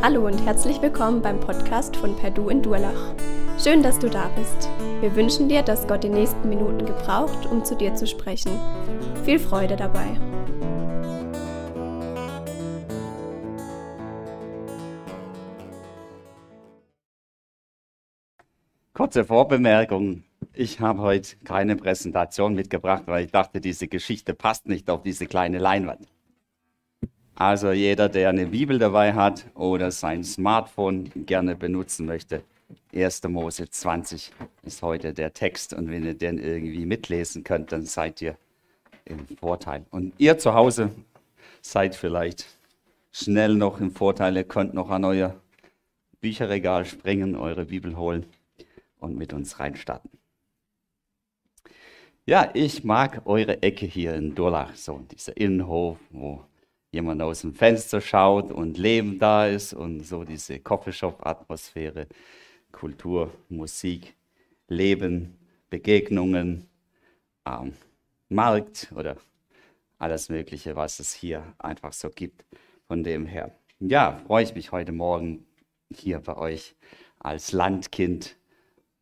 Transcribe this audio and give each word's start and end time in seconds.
Hallo 0.00 0.26
und 0.26 0.38
herzlich 0.46 0.80
willkommen 0.80 1.22
beim 1.22 1.40
Podcast 1.40 1.96
von 1.96 2.14
Perdu 2.14 2.50
in 2.50 2.62
Durlach. 2.62 3.16
Schön, 3.58 3.82
dass 3.82 3.98
du 3.98 4.08
da 4.08 4.28
bist. 4.36 4.70
Wir 5.00 5.16
wünschen 5.16 5.48
dir, 5.48 5.62
dass 5.62 5.88
Gott 5.88 6.04
die 6.04 6.08
nächsten 6.08 6.48
Minuten 6.48 6.86
gebraucht, 6.86 7.46
um 7.46 7.64
zu 7.64 7.74
dir 7.74 7.92
zu 7.96 8.06
sprechen. 8.06 8.52
Viel 9.24 9.40
Freude 9.40 9.74
dabei. 9.74 10.06
Kurze 18.94 19.24
Vorbemerkung. 19.24 20.22
Ich 20.52 20.78
habe 20.78 21.02
heute 21.02 21.36
keine 21.44 21.74
Präsentation 21.74 22.54
mitgebracht, 22.54 23.02
weil 23.06 23.24
ich 23.24 23.32
dachte, 23.32 23.60
diese 23.60 23.88
Geschichte 23.88 24.32
passt 24.32 24.68
nicht 24.68 24.90
auf 24.90 25.02
diese 25.02 25.26
kleine 25.26 25.58
Leinwand. 25.58 26.06
Also 27.40 27.70
jeder, 27.70 28.08
der 28.08 28.30
eine 28.30 28.46
Bibel 28.46 28.80
dabei 28.80 29.14
hat 29.14 29.46
oder 29.54 29.92
sein 29.92 30.24
Smartphone 30.24 31.08
gerne 31.24 31.54
benutzen 31.54 32.04
möchte, 32.04 32.42
1. 32.92 33.22
Mose 33.28 33.70
20 33.70 34.32
ist 34.64 34.82
heute 34.82 35.14
der 35.14 35.32
Text 35.32 35.72
und 35.72 35.88
wenn 35.88 36.04
ihr 36.04 36.14
den 36.14 36.38
irgendwie 36.38 36.84
mitlesen 36.84 37.44
könnt, 37.44 37.70
dann 37.70 37.86
seid 37.86 38.20
ihr 38.22 38.36
im 39.04 39.24
Vorteil. 39.36 39.86
Und 39.90 40.14
ihr 40.18 40.36
zu 40.38 40.52
Hause 40.52 40.90
seid 41.62 41.94
vielleicht 41.94 42.44
schnell 43.12 43.54
noch 43.54 43.80
im 43.80 43.92
Vorteil, 43.92 44.36
ihr 44.36 44.42
könnt 44.42 44.74
noch 44.74 44.90
an 44.90 45.04
euer 45.04 45.40
Bücherregal 46.20 46.86
springen, 46.86 47.36
eure 47.36 47.66
Bibel 47.66 47.96
holen 47.96 48.26
und 48.98 49.16
mit 49.16 49.32
uns 49.32 49.60
reinstarten. 49.60 50.10
Ja, 52.26 52.50
ich 52.52 52.82
mag 52.82 53.22
eure 53.26 53.62
Ecke 53.62 53.86
hier 53.86 54.14
in 54.14 54.34
Durlach, 54.34 54.74
so 54.74 54.98
dieser 55.08 55.36
Innenhof, 55.36 55.98
wo 56.10 56.47
jemand 56.90 57.20
aus 57.22 57.42
dem 57.42 57.54
Fenster 57.54 58.00
schaut 58.00 58.50
und 58.50 58.78
Leben 58.78 59.18
da 59.18 59.46
ist 59.46 59.74
und 59.74 60.02
so 60.02 60.24
diese 60.24 60.58
Coffeeshop-Atmosphäre, 60.58 62.06
Kultur, 62.72 63.32
Musik, 63.48 64.14
Leben, 64.68 65.38
Begegnungen, 65.70 66.68
ähm, 67.46 67.74
Markt 68.28 68.92
oder 68.94 69.16
alles 69.98 70.28
Mögliche, 70.28 70.76
was 70.76 71.00
es 71.00 71.12
hier 71.12 71.54
einfach 71.58 71.92
so 71.92 72.10
gibt. 72.10 72.44
Von 72.86 73.02
dem 73.02 73.26
her, 73.26 73.54
ja, 73.80 74.20
freue 74.26 74.44
ich 74.44 74.54
mich 74.54 74.72
heute 74.72 74.92
Morgen 74.92 75.46
hier 75.90 76.20
bei 76.20 76.36
euch 76.36 76.74
als 77.18 77.52
Landkind 77.52 78.36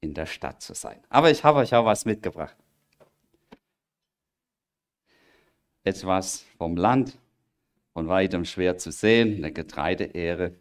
in 0.00 0.14
der 0.14 0.26
Stadt 0.26 0.62
zu 0.62 0.74
sein. 0.74 1.00
Aber 1.08 1.30
ich 1.30 1.44
habe 1.44 1.58
euch 1.58 1.74
auch 1.74 1.84
was 1.84 2.04
mitgebracht. 2.04 2.56
Etwas 5.84 6.44
vom 6.58 6.76
Land, 6.76 7.16
von 7.96 8.08
weitem 8.08 8.44
schwer 8.44 8.76
zu 8.76 8.92
sehen, 8.92 9.36
eine 9.36 9.52
Getreideehre. 9.52 10.52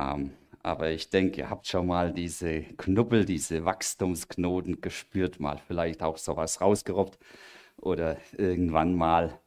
Ähm, 0.00 0.30
aber 0.62 0.88
ich 0.88 1.10
denke, 1.10 1.42
ihr 1.42 1.50
habt 1.50 1.66
schon 1.66 1.88
mal 1.88 2.10
diese 2.10 2.62
Knubbel, 2.62 3.26
diese 3.26 3.66
Wachstumsknoten 3.66 4.80
gespürt, 4.80 5.40
mal 5.40 5.58
vielleicht 5.58 6.02
auch 6.02 6.16
sowas 6.16 6.62
rausgerobbt 6.62 7.18
oder 7.76 8.16
irgendwann 8.32 8.94
mal 8.94 9.38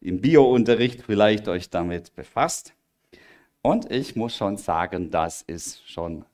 im 0.00 0.20
Biounterricht 0.20 1.02
vielleicht 1.02 1.46
euch 1.46 1.70
damit 1.70 2.12
befasst. 2.16 2.74
Und 3.62 3.88
ich 3.88 4.16
muss 4.16 4.36
schon 4.36 4.56
sagen, 4.56 5.12
das 5.12 5.42
ist 5.42 5.88
schon 5.88 6.24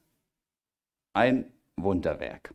ein 1.13 1.53
Wunderwerk. 1.77 2.55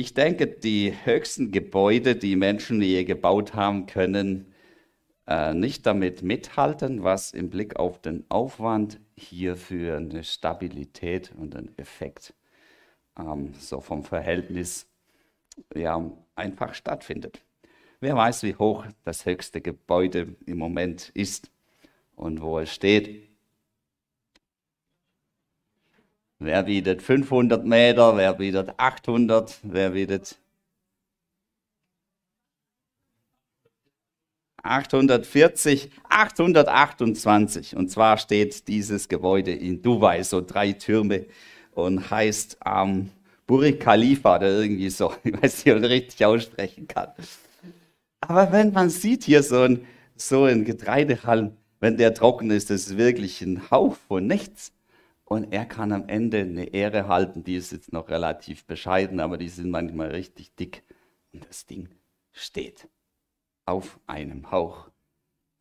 Ich 0.00 0.14
denke, 0.14 0.46
die 0.46 0.94
höchsten 1.04 1.52
Gebäude, 1.52 2.16
die 2.16 2.34
Menschen 2.34 2.80
je 2.80 3.04
gebaut 3.04 3.52
haben, 3.52 3.84
können 3.84 4.54
äh, 5.26 5.52
nicht 5.52 5.84
damit 5.84 6.22
mithalten, 6.22 7.04
was 7.04 7.32
im 7.32 7.50
Blick 7.50 7.76
auf 7.76 8.00
den 8.00 8.24
Aufwand 8.30 8.98
hier 9.14 9.56
für 9.56 9.98
eine 9.98 10.24
Stabilität 10.24 11.32
und 11.36 11.54
einen 11.54 11.76
Effekt 11.76 12.32
ähm, 13.18 13.52
so 13.58 13.82
vom 13.82 14.02
Verhältnis 14.02 14.88
ja, 15.74 16.02
einfach 16.34 16.72
stattfindet. 16.72 17.42
Wer 18.00 18.16
weiß, 18.16 18.42
wie 18.44 18.54
hoch 18.54 18.86
das 19.04 19.26
höchste 19.26 19.60
Gebäude 19.60 20.34
im 20.46 20.56
Moment 20.56 21.10
ist 21.12 21.50
und 22.16 22.40
wo 22.40 22.58
es 22.58 22.72
steht. 22.72 23.29
Wer 26.42 26.62
bietet 26.62 27.02
500 27.02 27.66
Meter? 27.66 28.16
Wer 28.16 28.32
bietet 28.32 28.72
800? 28.78 29.58
Wer 29.62 29.90
bietet 29.90 30.38
840, 34.62 35.90
828. 36.08 37.76
Und 37.76 37.90
zwar 37.90 38.16
steht 38.16 38.68
dieses 38.68 39.08
Gebäude 39.08 39.52
in 39.52 39.82
Dubai, 39.82 40.22
so 40.22 40.40
drei 40.40 40.72
Türme 40.72 41.26
und 41.72 42.10
heißt 42.10 42.58
ähm, 42.64 43.10
Burj 43.46 43.78
Khalifa 43.78 44.36
oder 44.36 44.48
irgendwie 44.48 44.88
so. 44.88 45.12
Ich 45.24 45.42
weiß 45.42 45.64
nicht, 45.64 45.76
ob 45.76 45.82
ich 45.82 45.90
richtig 45.90 46.24
aussprechen 46.24 46.88
kann. 46.88 47.08
Aber 48.22 48.50
wenn 48.50 48.72
man 48.72 48.88
sieht 48.88 49.24
hier 49.24 49.42
so 49.42 49.60
ein, 49.62 49.86
so 50.16 50.44
ein 50.44 50.64
Getreidehalm, 50.64 51.52
wenn 51.80 51.98
der 51.98 52.14
trocken 52.14 52.50
ist, 52.50 52.70
das 52.70 52.86
ist 52.86 52.96
wirklich 52.96 53.42
ein 53.42 53.70
Hauch 53.70 53.96
von 54.08 54.26
nichts. 54.26 54.72
Und 55.32 55.52
er 55.52 55.64
kann 55.64 55.92
am 55.92 56.08
Ende 56.08 56.40
eine 56.40 56.64
Ehre 56.74 57.06
halten, 57.06 57.44
die 57.44 57.54
ist 57.54 57.70
jetzt 57.70 57.92
noch 57.92 58.08
relativ 58.08 58.64
bescheiden, 58.64 59.20
aber 59.20 59.38
die 59.38 59.48
sind 59.48 59.70
manchmal 59.70 60.08
richtig 60.08 60.56
dick. 60.56 60.82
Und 61.32 61.48
das 61.48 61.66
Ding 61.66 61.88
steht 62.32 62.88
auf 63.64 64.00
einem 64.08 64.50
Hauch 64.50 64.90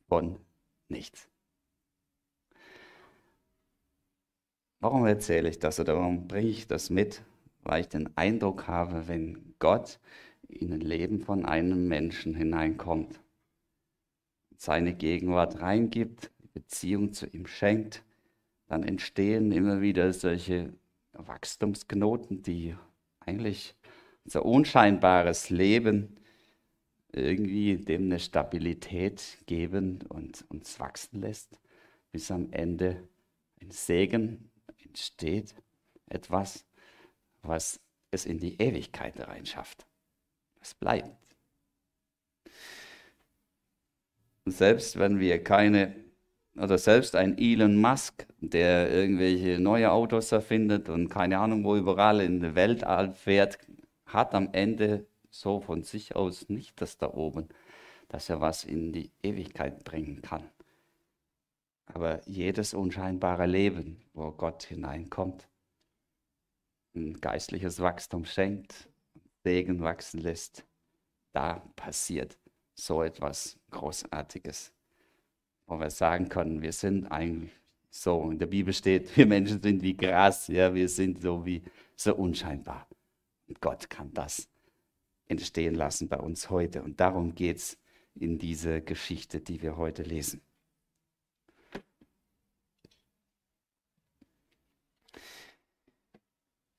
von 0.07 0.39
nichts. 0.87 1.29
Warum 4.79 5.05
erzähle 5.05 5.49
ich 5.49 5.59
das 5.59 5.79
oder 5.79 5.95
warum 5.97 6.27
bringe 6.27 6.49
ich 6.49 6.65
das 6.65 6.89
mit? 6.89 7.21
Weil 7.61 7.81
ich 7.81 7.89
den 7.89 8.17
Eindruck 8.17 8.67
habe, 8.67 9.07
wenn 9.07 9.53
Gott 9.59 9.99
in 10.47 10.73
ein 10.73 10.81
Leben 10.81 11.19
von 11.21 11.45
einem 11.45 11.87
Menschen 11.87 12.33
hineinkommt, 12.33 13.19
seine 14.57 14.95
Gegenwart 14.95 15.61
reingibt, 15.61 16.31
die 16.39 16.47
Beziehung 16.47 17.13
zu 17.13 17.27
ihm 17.27 17.45
schenkt, 17.45 18.03
dann 18.69 18.83
entstehen 18.83 19.51
immer 19.51 19.81
wieder 19.81 20.13
solche 20.13 20.71
Wachstumsknoten, 21.13 22.43
die 22.43 22.75
eigentlich 23.19 23.75
unser 24.23 24.45
unscheinbares 24.45 25.49
Leben 25.49 26.15
irgendwie 27.11 27.77
dem 27.77 28.03
eine 28.03 28.19
Stabilität 28.19 29.39
geben 29.47 29.99
und 30.07 30.45
uns 30.49 30.79
wachsen 30.79 31.19
lässt, 31.21 31.59
bis 32.11 32.29
am 32.29 32.51
Ende 32.51 33.07
ein 33.59 33.71
Segen 33.71 34.51
entsteht, 34.77 35.55
etwas, 36.07 36.63
was 37.41 37.79
es 38.11 38.27
in 38.27 38.37
die 38.37 38.61
Ewigkeit 38.61 39.19
reinschafft. 39.19 39.87
Es 40.61 40.75
bleibt. 40.75 41.17
Und 44.45 44.51
selbst 44.51 44.99
wenn 44.99 45.19
wir 45.19 45.43
keine 45.43 46.08
oder 46.55 46.77
selbst 46.77 47.15
ein 47.15 47.37
Elon 47.37 47.75
Musk, 47.75 48.27
der 48.39 48.91
irgendwelche 48.91 49.59
neue 49.59 49.91
Autos 49.91 50.31
erfindet 50.31 50.89
und 50.89 51.09
keine 51.09 51.39
Ahnung, 51.39 51.63
wo 51.63 51.75
überall 51.75 52.21
in 52.21 52.41
der 52.41 52.55
Welt 52.55 52.85
fährt, 53.15 53.57
hat 54.05 54.33
am 54.33 54.49
Ende 54.51 55.05
so 55.29 55.59
von 55.59 55.83
sich 55.83 56.15
aus 56.15 56.49
nicht 56.49 56.81
das 56.81 56.97
da 56.97 57.13
oben, 57.13 57.47
dass 58.09 58.29
er 58.29 58.41
was 58.41 58.63
in 58.63 58.91
die 58.91 59.11
Ewigkeit 59.21 59.83
bringen 59.83 60.21
kann. 60.21 60.49
Aber 61.85 62.21
jedes 62.27 62.73
unscheinbare 62.73 63.45
Leben, 63.45 64.01
wo 64.13 64.31
Gott 64.31 64.63
hineinkommt, 64.63 65.47
ein 66.95 67.19
geistliches 67.19 67.79
Wachstum 67.79 68.25
schenkt, 68.25 68.89
Segen 69.43 69.81
wachsen 69.81 70.19
lässt, 70.19 70.65
da 71.31 71.61
passiert 71.75 72.37
so 72.75 73.03
etwas 73.03 73.57
Großartiges 73.71 74.73
wo 75.69 75.79
wir 75.79 75.89
sagen 75.89 76.29
können, 76.29 76.61
wir 76.61 76.73
sind 76.73 77.07
eigentlich 77.07 77.51
so, 77.89 78.29
in 78.29 78.39
der 78.39 78.47
Bibel 78.47 78.73
steht, 78.73 79.15
wir 79.17 79.25
Menschen 79.25 79.61
sind 79.61 79.81
wie 79.81 79.95
Gras, 79.95 80.47
ja, 80.47 80.73
wir 80.73 80.89
sind 80.89 81.21
so 81.21 81.45
wie 81.45 81.63
so 81.95 82.15
unscheinbar. 82.15 82.87
Und 83.47 83.61
Gott 83.61 83.89
kann 83.89 84.13
das 84.13 84.47
entstehen 85.27 85.75
lassen 85.75 86.07
bei 86.07 86.17
uns 86.17 86.49
heute. 86.49 86.81
Und 86.83 86.99
darum 86.99 87.35
geht 87.35 87.57
es 87.57 87.77
in 88.15 88.37
dieser 88.37 88.81
Geschichte, 88.81 89.41
die 89.41 89.61
wir 89.61 89.77
heute 89.77 90.03
lesen. 90.03 90.41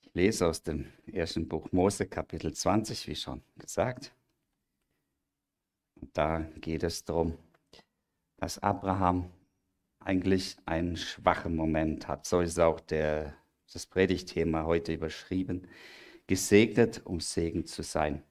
Ich 0.02 0.14
lese 0.14 0.46
aus 0.46 0.62
dem 0.62 0.92
ersten 1.06 1.48
Buch 1.48 1.70
Mose, 1.70 2.06
Kapitel 2.06 2.52
20, 2.52 3.06
wie 3.06 3.14
schon 3.14 3.42
gesagt. 3.56 4.12
Und 5.94 6.16
da 6.16 6.40
geht 6.60 6.82
es 6.82 7.04
darum, 7.04 7.38
dass 8.40 8.58
Abraham 8.58 9.30
eigentlich 9.98 10.56
einen 10.64 10.96
schwachen 10.96 11.54
Moment 11.54 12.08
hat. 12.08 12.24
So 12.26 12.40
ist 12.40 12.58
auch 12.58 12.80
der, 12.80 13.34
das 13.70 13.86
Predigtthema 13.86 14.64
heute 14.64 14.94
überschrieben. 14.94 15.68
Gesegnet, 16.26 17.02
um 17.04 17.20
Segen 17.20 17.66
zu 17.66 17.82
sein. 17.82 18.22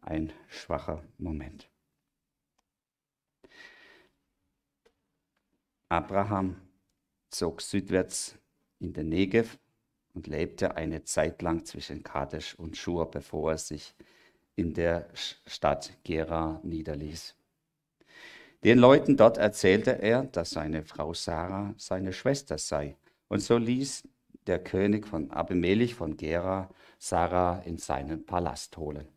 Ein 0.00 0.32
schwacher 0.48 1.04
Moment. 1.16 1.70
Abraham 5.88 6.56
zog 7.30 7.62
südwärts 7.62 8.36
in 8.80 8.92
den 8.92 9.10
Negev 9.10 9.58
und 10.12 10.26
lebte 10.26 10.76
eine 10.76 11.04
Zeit 11.04 11.40
lang 11.40 11.64
zwischen 11.64 12.02
Kadesh 12.02 12.56
und 12.56 12.76
Schur, 12.76 13.08
bevor 13.08 13.52
er 13.52 13.58
sich 13.58 13.94
in 14.56 14.74
der 14.74 15.08
Stadt 15.14 15.92
Gera 16.02 16.60
niederließ. 16.64 17.36
Den 18.64 18.78
Leuten 18.78 19.16
dort 19.16 19.38
erzählte 19.38 19.90
er, 20.02 20.24
dass 20.24 20.50
seine 20.50 20.84
Frau 20.84 21.14
Sarah 21.14 21.74
seine 21.78 22.12
Schwester 22.12 22.58
sei. 22.58 22.96
Und 23.28 23.40
so 23.40 23.58
ließ 23.58 24.06
der 24.46 24.62
König 24.62 25.06
von 25.06 25.30
Abimelech 25.30 25.94
von 25.94 26.16
Gera 26.16 26.70
Sarah 26.98 27.60
in 27.64 27.78
seinen 27.78 28.24
Palast 28.24 28.76
holen. 28.76 29.08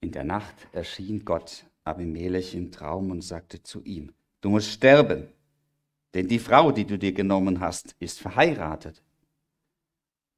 In 0.00 0.10
der 0.10 0.24
Nacht 0.24 0.54
erschien 0.72 1.24
Gott 1.24 1.66
Abimelech 1.84 2.54
im 2.54 2.72
Traum 2.72 3.10
und 3.10 3.22
sagte 3.22 3.62
zu 3.62 3.82
ihm, 3.84 4.12
du 4.40 4.50
musst 4.50 4.70
sterben, 4.70 5.28
denn 6.14 6.26
die 6.26 6.38
Frau, 6.38 6.72
die 6.72 6.84
du 6.84 6.98
dir 6.98 7.12
genommen 7.12 7.60
hast, 7.60 7.94
ist 8.00 8.20
verheiratet. 8.20 9.02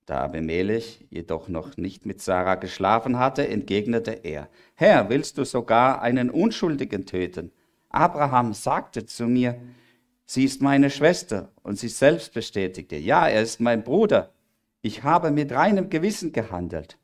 Da 0.09 0.25
Abimelech 0.25 1.05
jedoch 1.11 1.49
noch 1.49 1.77
nicht 1.77 2.07
mit 2.07 2.23
Sarah 2.23 2.55
geschlafen 2.55 3.19
hatte, 3.19 3.47
entgegnete 3.47 4.13
er, 4.13 4.49
Herr, 4.75 5.11
willst 5.11 5.37
du 5.37 5.45
sogar 5.45 6.01
einen 6.01 6.31
Unschuldigen 6.31 7.05
töten? 7.05 7.53
Abraham 7.91 8.55
sagte 8.55 9.05
zu 9.05 9.27
mir, 9.27 9.61
sie 10.25 10.45
ist 10.45 10.63
meine 10.63 10.89
Schwester, 10.89 11.53
und 11.63 11.79
sie 11.79 11.89
selbst 11.89 12.33
bestätigte, 12.33 12.97
ja, 12.97 13.29
er 13.29 13.43
ist 13.43 13.61
mein 13.61 13.85
Bruder. 13.85 14.33
Ich 14.81 15.03
habe 15.03 15.31
mit 15.31 15.53
reinem 15.53 15.91
Gewissen 15.91 16.33
gehandelt. 16.33 16.97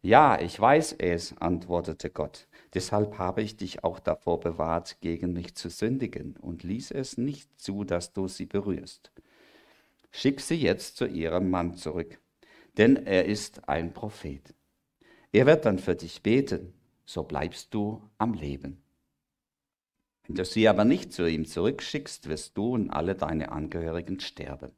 Ja, 0.00 0.40
ich 0.40 0.58
weiß 0.58 0.94
es, 1.00 1.36
antwortete 1.36 2.08
Gott. 2.08 2.48
Deshalb 2.72 3.18
habe 3.18 3.42
ich 3.42 3.58
dich 3.58 3.84
auch 3.84 4.00
davor 4.00 4.40
bewahrt, 4.40 5.02
gegen 5.02 5.34
mich 5.34 5.54
zu 5.54 5.68
sündigen, 5.68 6.38
und 6.40 6.62
ließ 6.62 6.92
es 6.92 7.18
nicht 7.18 7.60
zu, 7.60 7.84
dass 7.84 8.14
du 8.14 8.26
sie 8.26 8.46
berührst. 8.46 9.12
Schick 10.10 10.40
sie 10.40 10.56
jetzt 10.56 10.96
zu 10.96 11.06
ihrem 11.06 11.50
Mann 11.50 11.74
zurück, 11.74 12.20
denn 12.76 12.96
er 13.06 13.26
ist 13.26 13.68
ein 13.68 13.92
Prophet. 13.92 14.54
Er 15.32 15.46
wird 15.46 15.64
dann 15.64 15.78
für 15.78 15.94
dich 15.94 16.22
beten, 16.22 16.74
so 17.04 17.22
bleibst 17.22 17.72
du 17.74 18.02
am 18.18 18.34
Leben. 18.34 18.82
Wenn 20.26 20.36
du 20.36 20.44
sie 20.44 20.68
aber 20.68 20.84
nicht 20.84 21.12
zu 21.12 21.28
ihm 21.28 21.44
zurückschickst, 21.44 22.28
wirst 22.28 22.56
du 22.56 22.74
und 22.74 22.90
alle 22.90 23.14
deine 23.14 23.52
Angehörigen 23.52 24.20
sterben. 24.20 24.72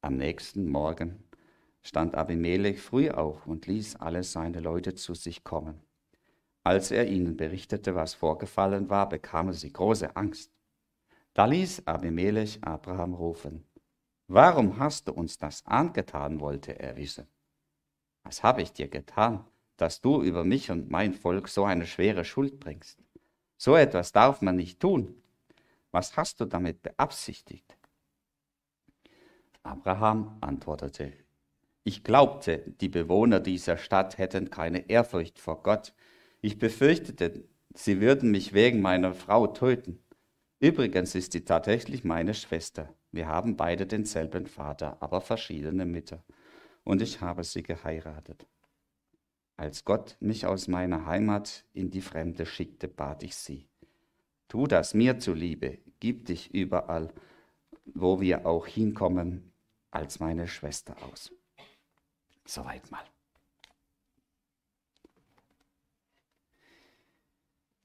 Am 0.00 0.16
nächsten 0.16 0.68
Morgen 0.68 1.24
stand 1.82 2.14
Abimelech 2.14 2.80
früh 2.80 3.10
auf 3.10 3.46
und 3.46 3.66
ließ 3.66 3.96
alle 3.96 4.22
seine 4.22 4.60
Leute 4.60 4.94
zu 4.94 5.14
sich 5.14 5.44
kommen. 5.44 5.80
Als 6.64 6.90
er 6.90 7.06
ihnen 7.06 7.36
berichtete, 7.36 7.94
was 7.94 8.14
vorgefallen 8.14 8.90
war, 8.90 9.08
bekamen 9.08 9.52
sie 9.52 9.72
große 9.72 10.16
Angst. 10.16 10.55
Da 11.36 11.44
ließ 11.44 11.86
Abimelech 11.86 12.60
Abraham 12.62 13.12
rufen. 13.12 13.62
Warum 14.26 14.78
hast 14.78 15.06
du 15.06 15.12
uns 15.12 15.36
das 15.36 15.66
angetan, 15.66 16.40
wollte 16.40 16.78
er 16.80 16.96
wissen. 16.96 17.26
Was 18.22 18.42
habe 18.42 18.62
ich 18.62 18.72
dir 18.72 18.88
getan, 18.88 19.44
dass 19.76 20.00
du 20.00 20.22
über 20.22 20.44
mich 20.44 20.70
und 20.70 20.90
mein 20.90 21.12
Volk 21.12 21.48
so 21.48 21.66
eine 21.66 21.86
schwere 21.86 22.24
Schuld 22.24 22.58
bringst? 22.58 22.98
So 23.58 23.76
etwas 23.76 24.12
darf 24.12 24.40
man 24.40 24.56
nicht 24.56 24.80
tun. 24.80 25.14
Was 25.90 26.16
hast 26.16 26.40
du 26.40 26.46
damit 26.46 26.80
beabsichtigt? 26.82 27.76
Abraham 29.62 30.38
antwortete, 30.40 31.12
ich 31.84 32.02
glaubte, 32.02 32.64
die 32.80 32.88
Bewohner 32.88 33.40
dieser 33.40 33.76
Stadt 33.76 34.16
hätten 34.16 34.48
keine 34.48 34.88
Ehrfurcht 34.88 35.38
vor 35.38 35.62
Gott. 35.62 35.92
Ich 36.40 36.58
befürchtete, 36.58 37.44
sie 37.74 38.00
würden 38.00 38.30
mich 38.30 38.54
wegen 38.54 38.80
meiner 38.80 39.12
Frau 39.12 39.46
töten. 39.48 40.02
Übrigens 40.58 41.14
ist 41.14 41.32
sie 41.32 41.44
tatsächlich 41.44 42.04
meine 42.04 42.32
Schwester. 42.32 42.94
Wir 43.12 43.28
haben 43.28 43.56
beide 43.56 43.86
denselben 43.86 44.46
Vater, 44.46 44.96
aber 45.00 45.20
verschiedene 45.20 45.84
Mütter. 45.84 46.24
Und 46.82 47.02
ich 47.02 47.20
habe 47.20 47.44
sie 47.44 47.62
geheiratet. 47.62 48.46
Als 49.56 49.84
Gott 49.84 50.16
mich 50.20 50.46
aus 50.46 50.68
meiner 50.68 51.06
Heimat 51.06 51.64
in 51.72 51.90
die 51.90 52.00
Fremde 52.00 52.46
schickte, 52.46 52.88
bat 52.88 53.22
ich 53.22 53.36
sie. 53.36 53.68
Tu 54.48 54.66
das 54.66 54.94
mir 54.94 55.18
zuliebe, 55.18 55.78
gib 56.00 56.26
dich 56.26 56.54
überall, 56.54 57.12
wo 57.84 58.20
wir 58.20 58.46
auch 58.46 58.66
hinkommen, 58.66 59.52
als 59.90 60.20
meine 60.20 60.46
Schwester 60.46 60.94
aus. 61.10 61.32
Soweit 62.44 62.90
mal. 62.90 63.04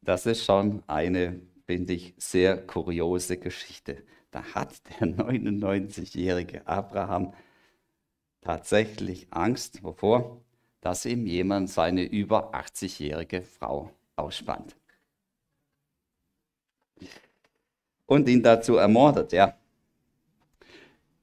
Das 0.01 0.25
ist 0.25 0.43
schon 0.43 0.83
eine 0.87 1.41
finde 1.71 1.93
ich, 1.93 2.13
sehr 2.17 2.57
kuriose 2.57 3.37
Geschichte. 3.37 4.03
Da 4.29 4.43
hat 4.55 4.73
der 4.89 5.07
99-jährige 5.15 6.67
Abraham 6.67 7.33
tatsächlich 8.41 9.27
Angst, 9.31 9.81
wovor? 9.81 10.41
Dass 10.81 11.05
ihm 11.05 11.25
jemand 11.25 11.69
seine 11.69 12.03
über 12.03 12.53
80-jährige 12.53 13.43
Frau 13.43 13.89
ausspannt. 14.17 14.75
Und 18.05 18.27
ihn 18.27 18.43
dazu 18.43 18.75
ermordet, 18.75 19.31
ja. 19.31 19.55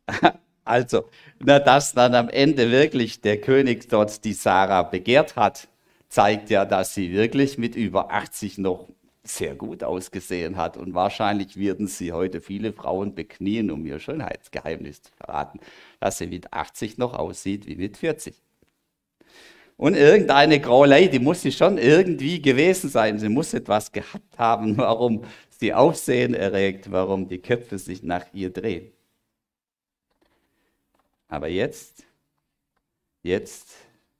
Also, 0.64 1.08
na, 1.38 1.58
dass 1.58 1.94
dann 1.94 2.14
am 2.14 2.28
Ende 2.28 2.70
wirklich 2.70 3.22
der 3.22 3.40
König 3.40 3.88
dort 3.88 4.22
die 4.24 4.34
Sarah 4.34 4.82
begehrt 4.82 5.34
hat, 5.34 5.66
zeigt 6.10 6.50
ja, 6.50 6.66
dass 6.66 6.92
sie 6.92 7.10
wirklich 7.12 7.56
mit 7.56 7.74
über 7.74 8.12
80 8.12 8.58
noch 8.58 8.86
sehr 9.28 9.54
gut 9.54 9.82
ausgesehen 9.84 10.56
hat. 10.56 10.76
Und 10.76 10.94
wahrscheinlich 10.94 11.56
würden 11.56 11.86
sie 11.86 12.12
heute 12.12 12.40
viele 12.40 12.72
Frauen 12.72 13.14
beknien, 13.14 13.70
um 13.70 13.84
ihr 13.86 13.98
Schönheitsgeheimnis 13.98 15.02
zu 15.02 15.12
verraten, 15.12 15.60
dass 16.00 16.18
sie 16.18 16.26
mit 16.26 16.52
80 16.52 16.98
noch 16.98 17.14
aussieht 17.14 17.66
wie 17.66 17.76
mit 17.76 17.96
40. 17.96 18.34
Und 19.76 19.94
irgendeine 19.94 20.60
graue 20.60 20.88
Lady 20.88 21.20
muss 21.20 21.42
sie 21.42 21.52
schon 21.52 21.78
irgendwie 21.78 22.42
gewesen 22.42 22.90
sein. 22.90 23.18
Sie 23.20 23.28
muss 23.28 23.54
etwas 23.54 23.92
gehabt 23.92 24.36
haben, 24.36 24.76
warum 24.76 25.24
sie 25.50 25.72
Aufsehen 25.72 26.34
erregt, 26.34 26.90
warum 26.90 27.28
die 27.28 27.38
Köpfe 27.38 27.78
sich 27.78 28.02
nach 28.02 28.26
ihr 28.32 28.50
drehen. 28.50 28.92
Aber 31.28 31.48
jetzt, 31.48 32.04
jetzt 33.22 33.68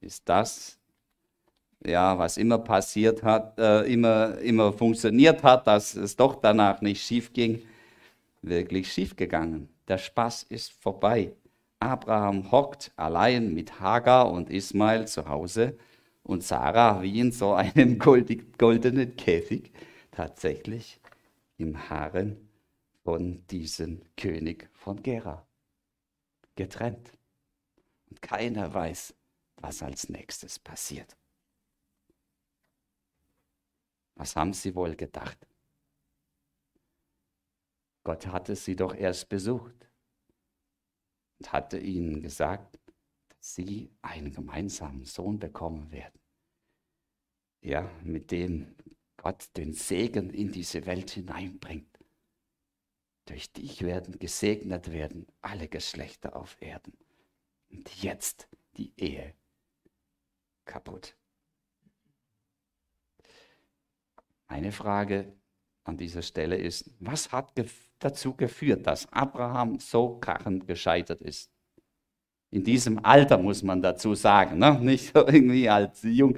ist 0.00 0.28
das 0.28 0.77
ja, 1.88 2.18
was 2.18 2.36
immer 2.36 2.58
passiert 2.58 3.22
hat, 3.22 3.58
äh, 3.58 3.82
immer, 3.92 4.38
immer 4.38 4.72
funktioniert 4.72 5.42
hat, 5.42 5.66
dass 5.66 5.94
es 5.94 6.16
doch 6.16 6.36
danach 6.36 6.80
nicht 6.80 7.02
schief 7.04 7.32
ging, 7.32 7.62
wirklich 8.42 8.92
schief 8.92 9.16
gegangen. 9.16 9.68
Der 9.88 9.98
Spaß 9.98 10.44
ist 10.44 10.72
vorbei. 10.72 11.32
Abraham 11.80 12.50
hockt 12.50 12.92
allein 12.96 13.54
mit 13.54 13.80
Hagar 13.80 14.30
und 14.30 14.50
Ismael 14.50 15.06
zu 15.06 15.28
Hause 15.28 15.78
und 16.22 16.42
Sarah 16.42 17.02
wie 17.02 17.20
in 17.20 17.32
so 17.32 17.54
einem 17.54 17.98
goldenen 17.98 19.16
Käfig 19.16 19.72
tatsächlich 20.10 21.00
im 21.56 21.88
Harem 21.88 22.36
von 23.04 23.46
diesem 23.46 24.02
König 24.16 24.68
von 24.74 25.02
Gera. 25.02 25.46
Getrennt. 26.56 27.12
Und 28.10 28.20
keiner 28.20 28.74
weiß, 28.74 29.14
was 29.56 29.82
als 29.82 30.08
nächstes 30.08 30.58
passiert. 30.58 31.16
Was 34.18 34.34
haben 34.34 34.52
sie 34.52 34.74
wohl 34.74 34.96
gedacht? 34.96 35.38
Gott 38.02 38.26
hatte 38.26 38.56
sie 38.56 38.74
doch 38.74 38.94
erst 38.94 39.28
besucht 39.28 39.88
und 41.38 41.52
hatte 41.52 41.78
ihnen 41.78 42.20
gesagt, 42.20 42.80
dass 43.28 43.54
sie 43.54 43.90
einen 44.02 44.32
gemeinsamen 44.32 45.04
Sohn 45.04 45.38
bekommen 45.38 45.92
werden. 45.92 46.20
Ja, 47.60 47.88
mit 48.02 48.32
dem 48.32 48.74
Gott 49.16 49.56
den 49.56 49.72
Segen 49.72 50.30
in 50.30 50.50
diese 50.50 50.84
Welt 50.86 51.10
hineinbringt. 51.10 51.98
Durch 53.26 53.52
dich 53.52 53.82
werden 53.82 54.18
gesegnet 54.18 54.90
werden 54.90 55.26
alle 55.42 55.68
Geschlechter 55.68 56.34
auf 56.34 56.56
Erden. 56.60 56.96
Und 57.68 58.02
jetzt 58.02 58.48
die 58.76 58.92
Ehe 58.96 59.34
kaputt. 60.64 61.17
Eine 64.48 64.72
Frage 64.72 65.32
an 65.84 65.96
dieser 65.96 66.22
Stelle 66.22 66.56
ist, 66.56 66.90
was 67.00 67.30
hat 67.30 67.52
dazu 67.98 68.34
geführt, 68.34 68.86
dass 68.86 69.10
Abraham 69.12 69.78
so 69.78 70.18
krachend 70.18 70.66
gescheitert 70.66 71.20
ist? 71.20 71.50
In 72.50 72.64
diesem 72.64 73.04
Alter 73.04 73.36
muss 73.36 73.62
man 73.62 73.82
dazu 73.82 74.14
sagen, 74.14 74.58
ne? 74.58 74.78
nicht 74.80 75.12
so 75.12 75.26
irgendwie 75.26 75.68
als 75.68 76.02
jung, 76.02 76.36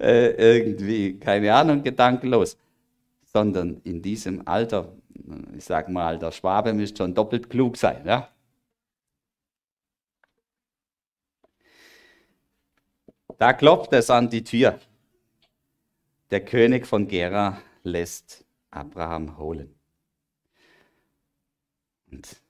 äh, 0.00 0.30
irgendwie, 0.30 1.18
keine 1.18 1.54
Ahnung, 1.54 1.82
gedankenlos, 1.82 2.56
sondern 3.22 3.80
in 3.84 4.00
diesem 4.00 4.46
Alter, 4.48 4.92
ich 5.56 5.64
sage 5.64 5.92
mal, 5.92 6.18
der 6.18 6.32
Schwabe 6.32 6.72
müsste 6.72 6.98
schon 6.98 7.14
doppelt 7.14 7.50
klug 7.50 7.76
sein. 7.76 8.02
Ja? 8.06 8.28
Da 13.38 13.52
klopft 13.52 13.92
es 13.92 14.08
an 14.08 14.30
die 14.30 14.42
Tür. 14.42 14.78
Der 16.32 16.42
König 16.42 16.86
von 16.86 17.08
Gera 17.08 17.60
lässt 17.82 18.46
Abraham 18.70 19.36
holen. 19.36 19.78
Und 22.10 22.40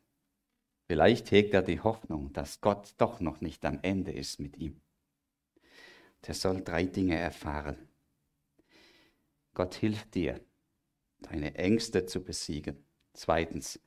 vielleicht 0.86 1.32
hegt 1.32 1.52
er 1.52 1.62
die 1.62 1.80
Hoffnung, 1.80 2.32
dass 2.32 2.60
Gott 2.60 2.94
doch 2.98 3.18
noch 3.18 3.40
nicht 3.40 3.64
am 3.64 3.80
Ende 3.82 4.12
ist 4.12 4.38
mit 4.38 4.56
ihm. 4.56 4.80
Der 6.24 6.34
soll 6.34 6.62
drei 6.62 6.84
Dinge 6.84 7.18
erfahren. 7.18 7.88
Gott 9.52 9.74
hilft 9.74 10.14
dir, 10.14 10.40
deine 11.18 11.56
Ängste 11.56 12.06
zu 12.06 12.22
besiegen. 12.22 12.86
Zweitens, 13.14 13.80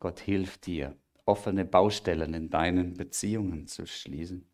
Gott 0.00 0.18
hilft 0.18 0.66
dir, 0.66 0.96
offene 1.24 1.64
Baustellen 1.64 2.34
in 2.34 2.50
deinen 2.50 2.94
Beziehungen 2.94 3.68
zu 3.68 3.86
schließen. 3.86 4.50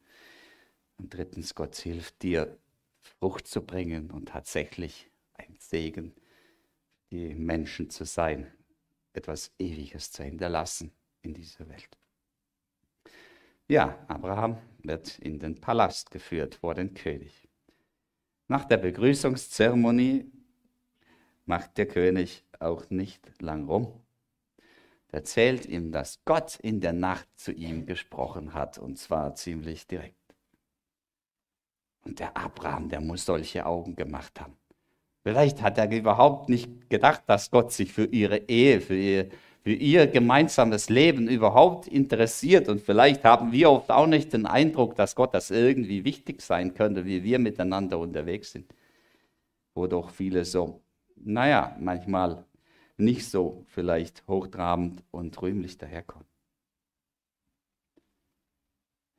Und 0.99 1.15
drittens, 1.15 1.55
Gott 1.55 1.77
hilft 1.77 2.23
dir, 2.23 2.59
Frucht 3.23 3.47
zu 3.47 3.65
bringen 3.65 4.11
und 4.11 4.31
tatsächlich 4.31 5.09
ein 5.35 5.55
Segen, 5.61 6.13
die 7.13 7.37
Menschen 7.37 7.89
zu 7.89 8.05
sein, 8.05 8.53
etwas 9.13 9.53
Ewiges 9.61 10.11
zu 10.11 10.25
hinterlassen 10.25 10.91
in 11.21 11.33
dieser 11.33 11.69
Welt. 11.69 11.97
Ja, 13.69 14.05
Abraham 14.09 14.59
wird 14.83 15.21
in 15.21 15.39
den 15.39 15.61
Palast 15.61 16.11
geführt 16.11 16.57
vor 16.57 16.75
den 16.75 16.95
König. 16.95 17.49
Nach 18.49 18.65
der 18.65 18.79
Begrüßungszeremonie 18.79 20.29
macht 21.45 21.79
der 21.79 21.87
König 21.87 22.45
auch 22.59 22.91
nicht 22.91 23.41
lang 23.41 23.69
rum. 23.69 24.03
Erzählt 25.07 25.67
ihm, 25.67 25.93
dass 25.93 26.25
Gott 26.25 26.59
in 26.59 26.81
der 26.81 26.93
Nacht 26.93 27.29
zu 27.37 27.53
ihm 27.53 27.87
gesprochen 27.87 28.53
hat, 28.53 28.79
und 28.79 28.99
zwar 28.99 29.37
ziemlich 29.37 29.87
direkt. 29.87 30.22
Und 32.05 32.19
der 32.19 32.37
Abraham, 32.37 32.89
der 32.89 33.01
muss 33.01 33.25
solche 33.25 33.65
Augen 33.67 33.95
gemacht 33.95 34.41
haben. 34.41 34.57
Vielleicht 35.23 35.63
hat 35.63 35.79
er 35.79 35.91
überhaupt 35.91 36.49
nicht 36.49 36.91
gedacht, 36.91 37.23
dass 37.27 37.51
Gott 37.51 37.73
sich 37.73 37.93
für 37.93 38.07
ihre 38.07 38.39
Ehe, 38.49 38.81
für 38.81 38.97
ihr, 38.97 39.29
für 39.63 39.73
ihr 39.73 40.09
gemeinsames 40.09 40.89
Leben 40.89 41.29
überhaupt 41.29 41.87
interessiert. 41.87 42.69
Und 42.69 42.81
vielleicht 42.81 43.23
haben 43.23 43.53
wir 43.53 43.71
oft 43.71 43.91
auch 43.91 44.09
nicht 44.09 44.33
den 44.33 44.47
Eindruck, 44.47 44.97
dass 44.97 45.15
Gott 45.15 45.33
das 45.33 45.53
irgendwie 45.53 46.05
wichtig 46.05 46.43
sein 46.43 46.75
könnte, 46.75 47.05
wie 47.05 47.23
wir 47.23 47.39
miteinander 47.39 47.99
unterwegs 48.01 48.51
sind. 48.51 48.75
Wo 49.75 49.87
doch 49.87 50.11
viele 50.11 50.45
so, 50.45 50.81
naja, 51.15 51.77
manchmal 51.79 52.45
nicht 52.97 53.29
so 53.29 53.65
vielleicht 53.69 54.27
hochtrabend 54.27 55.05
und 55.13 55.41
rühmlich 55.41 55.79
daherkommen. 55.79 56.27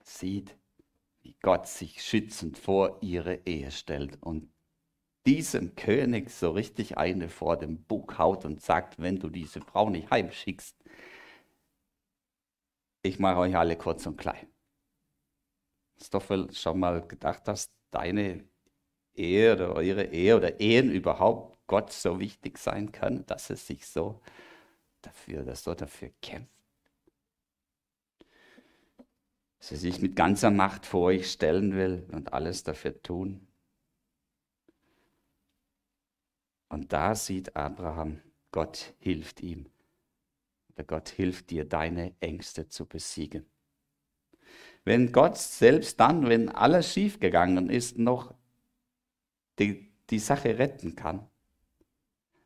Sieht, 0.03 0.55
wie 1.23 1.35
Gott 1.41 1.67
sich 1.67 2.03
schützend 2.03 2.57
vor 2.57 2.99
ihre 3.01 3.35
Ehe 3.45 3.71
stellt 3.71 4.21
und 4.21 4.53
diesem 5.25 5.75
König 5.75 6.29
so 6.29 6.51
richtig 6.51 6.97
eine 6.97 7.29
vor 7.29 7.57
dem 7.57 7.83
Bug 7.83 8.17
haut 8.17 8.43
und 8.43 8.61
sagt, 8.61 8.99
wenn 8.99 9.19
du 9.19 9.29
diese 9.29 9.61
Frau 9.61 9.89
nicht 9.89 10.11
heimschickst, 10.11 10.75
ich 13.01 13.19
mache 13.19 13.39
euch 13.39 13.55
alle 13.55 13.77
kurz 13.77 14.05
und 14.05 14.17
klein. 14.17 14.47
Du 16.11 16.19
schon 16.53 16.79
mal 16.79 17.05
gedacht, 17.07 17.47
dass 17.47 17.73
deine 17.91 18.43
Ehe 19.13 19.53
oder 19.53 19.75
eure 19.75 20.05
Ehe 20.05 20.35
oder 20.35 20.59
Ehen 20.59 20.91
überhaupt 20.91 21.57
Gott 21.67 21.91
so 21.93 22.19
wichtig 22.19 22.57
sein 22.57 22.91
können, 22.91 23.25
dass 23.25 23.49
es 23.49 23.65
sich 23.67 23.87
so 23.87 24.21
dafür, 25.01 25.43
dass 25.43 25.65
er 25.67 25.75
dafür 25.75 26.09
kämpft? 26.21 26.62
Er 29.71 29.77
sich 29.77 30.01
mit 30.01 30.15
ganzer 30.15 30.51
Macht 30.51 30.85
vor 30.85 31.03
euch 31.03 31.31
stellen 31.31 31.73
will 31.73 32.05
und 32.11 32.33
alles 32.33 32.63
dafür 32.63 33.01
tun. 33.01 33.47
Und 36.67 36.91
da 36.91 37.15
sieht 37.15 37.55
Abraham, 37.55 38.19
Gott 38.51 38.93
hilft 38.99 39.41
ihm. 39.41 39.67
Oder 40.73 40.83
Gott 40.83 41.09
hilft 41.09 41.49
dir, 41.49 41.65
deine 41.65 42.13
Ängste 42.19 42.67
zu 42.67 42.85
besiegen. 42.85 43.45
Wenn 44.83 45.11
Gott 45.11 45.37
selbst 45.37 45.99
dann, 45.99 46.27
wenn 46.27 46.49
alles 46.49 46.91
schiefgegangen 46.91 47.69
ist, 47.69 47.97
noch 47.97 48.33
die, 49.59 49.91
die 50.09 50.19
Sache 50.19 50.57
retten 50.57 50.95
kann, 50.95 51.27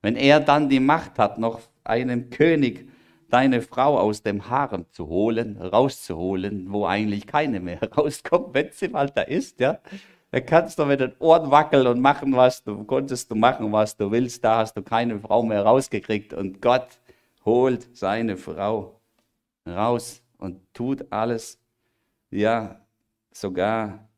wenn 0.01 0.15
er 0.15 0.39
dann 0.39 0.69
die 0.69 0.79
Macht 0.79 1.17
hat, 1.17 1.39
noch 1.39 1.61
einem 1.83 2.29
König 2.29 2.89
deine 3.29 3.61
Frau 3.61 3.99
aus 3.99 4.21
dem 4.23 4.49
Harem 4.49 4.85
zu 4.91 5.07
holen, 5.07 5.57
rauszuholen, 5.57 6.71
wo 6.71 6.85
eigentlich 6.85 7.27
keine 7.27 7.59
mehr 7.59 7.79
rauskommt, 7.97 8.53
wenn 8.53 8.71
sie 8.71 8.89
mal 8.89 9.09
da 9.09 9.21
ist, 9.21 9.59
ja, 9.59 9.79
da 10.31 10.41
kannst 10.41 10.77
du 10.77 10.85
mit 10.85 10.99
den 10.99 11.13
Ohren 11.19 11.49
wackeln 11.51 11.87
und 11.87 12.01
machen, 12.01 12.35
was 12.35 12.63
du 12.63 12.83
konntest 12.83 13.31
du 13.31 13.35
machen, 13.35 13.71
was 13.71 13.95
du 13.95 14.11
willst. 14.11 14.43
Da 14.43 14.57
hast 14.57 14.75
du 14.75 14.81
keine 14.81 15.19
Frau 15.19 15.41
mehr 15.41 15.63
rausgekriegt. 15.63 16.33
Und 16.33 16.61
Gott 16.61 16.99
holt 17.45 17.95
seine 17.95 18.35
Frau 18.35 18.99
raus 19.65 20.21
und 20.37 20.61
tut 20.73 21.11
alles. 21.11 21.59
Ja, 22.29 22.81
sogar 23.31 24.09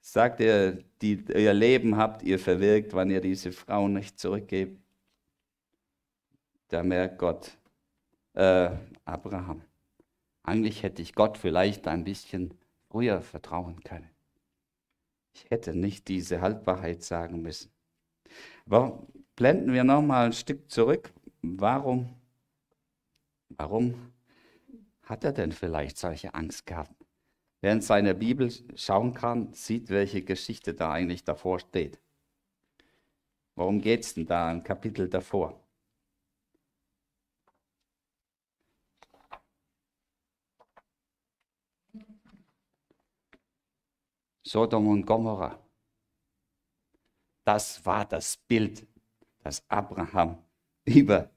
sagt 0.00 0.40
er, 0.42 0.78
die, 1.00 1.24
ihr 1.34 1.54
Leben 1.54 1.96
habt 1.96 2.22
ihr 2.22 2.38
verwirkt, 2.38 2.92
wann 2.92 3.10
ihr 3.10 3.22
diese 3.22 3.50
Frau 3.50 3.88
nicht 3.88 4.18
zurückgebt. 4.18 4.78
Da 6.68 6.82
merkt 6.82 7.18
Gott, 7.18 7.56
äh, 8.40 8.70
Abraham, 9.04 9.62
eigentlich 10.42 10.82
hätte 10.82 11.02
ich 11.02 11.14
Gott 11.14 11.36
vielleicht 11.36 11.86
ein 11.86 12.04
bisschen 12.04 12.54
früher 12.88 13.20
vertrauen 13.20 13.80
können. 13.84 14.08
Ich 15.34 15.50
hätte 15.50 15.74
nicht 15.74 16.08
diese 16.08 16.40
Haltbarkeit 16.40 17.02
sagen 17.02 17.42
müssen. 17.42 17.70
Aber 18.64 19.06
blenden 19.36 19.74
wir 19.74 19.84
nochmal 19.84 20.26
ein 20.26 20.32
Stück 20.32 20.70
zurück. 20.70 21.12
Warum, 21.42 22.08
warum 23.50 24.12
hat 25.02 25.24
er 25.24 25.32
denn 25.32 25.52
vielleicht 25.52 25.98
solche 25.98 26.32
Angst 26.32 26.64
gehabt? 26.64 26.94
Wer 27.60 27.74
in 27.74 27.82
seiner 27.82 28.14
Bibel 28.14 28.50
schauen 28.74 29.12
kann, 29.12 29.52
sieht, 29.52 29.90
welche 29.90 30.22
Geschichte 30.22 30.72
da 30.72 30.92
eigentlich 30.92 31.24
davor 31.24 31.58
steht. 31.58 32.00
Worum 33.54 33.82
geht 33.82 34.00
es 34.00 34.14
denn 34.14 34.24
da 34.24 34.50
im 34.50 34.64
Kapitel 34.64 35.10
davor? 35.10 35.59
Sodom 44.50 44.88
und 44.88 45.06
Gomorra. 45.06 45.64
Das 47.44 47.86
war 47.86 48.04
das 48.04 48.36
Bild, 48.36 48.84
das 49.44 49.62
Abraham 49.68 50.44
über 50.84 51.30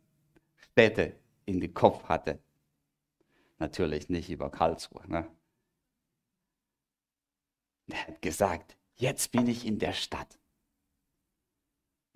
Städte 0.56 1.20
in 1.46 1.62
den 1.62 1.76
Kopf 1.76 2.04
hatte. 2.06 2.40
Natürlich 3.60 4.10
nicht 4.10 4.32
über 4.32 4.50
Karlsruhe. 4.50 5.08
Ne? 5.08 5.28
Er 7.86 8.08
hat 8.08 8.20
gesagt, 8.20 8.76
jetzt 8.96 9.32
bin 9.32 9.46
ich 9.46 9.64
in 9.64 9.78
der 9.78 9.94
Stadt. 9.94 10.40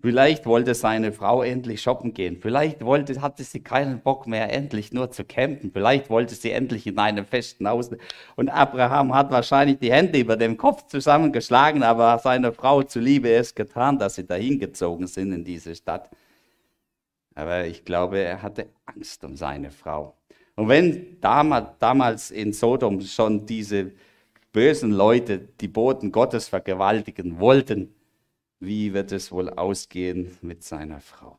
Vielleicht 0.00 0.46
wollte 0.46 0.76
seine 0.76 1.10
Frau 1.10 1.42
endlich 1.42 1.82
shoppen 1.82 2.14
gehen. 2.14 2.38
Vielleicht 2.40 2.84
wollte, 2.84 3.20
hatte 3.20 3.42
sie 3.42 3.64
keinen 3.64 4.00
Bock 4.00 4.28
mehr, 4.28 4.52
endlich 4.52 4.92
nur 4.92 5.10
zu 5.10 5.24
campen. 5.24 5.72
Vielleicht 5.72 6.08
wollte 6.08 6.36
sie 6.36 6.52
endlich 6.52 6.86
in 6.86 6.98
einem 6.98 7.26
festen 7.26 7.66
Haus. 7.68 7.90
Und 8.36 8.48
Abraham 8.48 9.12
hat 9.12 9.32
wahrscheinlich 9.32 9.80
die 9.80 9.90
Hände 9.90 10.20
über 10.20 10.36
dem 10.36 10.56
Kopf 10.56 10.86
zusammengeschlagen, 10.86 11.82
aber 11.82 12.16
seiner 12.20 12.52
Frau 12.52 12.84
zuliebe 12.84 13.28
es 13.28 13.56
getan, 13.56 13.98
dass 13.98 14.14
sie 14.14 14.24
dahin 14.24 14.60
gezogen 14.60 15.08
sind 15.08 15.32
in 15.32 15.42
diese 15.42 15.74
Stadt. 15.74 16.08
Aber 17.34 17.66
ich 17.66 17.84
glaube, 17.84 18.18
er 18.20 18.40
hatte 18.40 18.68
Angst 18.86 19.24
um 19.24 19.34
seine 19.34 19.72
Frau. 19.72 20.16
Und 20.54 20.68
wenn 20.68 21.20
damals 21.20 22.30
in 22.30 22.52
Sodom 22.52 23.00
schon 23.00 23.46
diese 23.46 23.90
bösen 24.52 24.92
Leute 24.92 25.40
die 25.60 25.68
Boten 25.68 26.12
Gottes 26.12 26.46
vergewaltigen 26.46 27.40
wollten, 27.40 27.94
wie 28.60 28.92
wird 28.92 29.12
es 29.12 29.30
wohl 29.32 29.50
ausgehen 29.50 30.36
mit 30.42 30.62
seiner 30.64 31.00
Frau? 31.00 31.38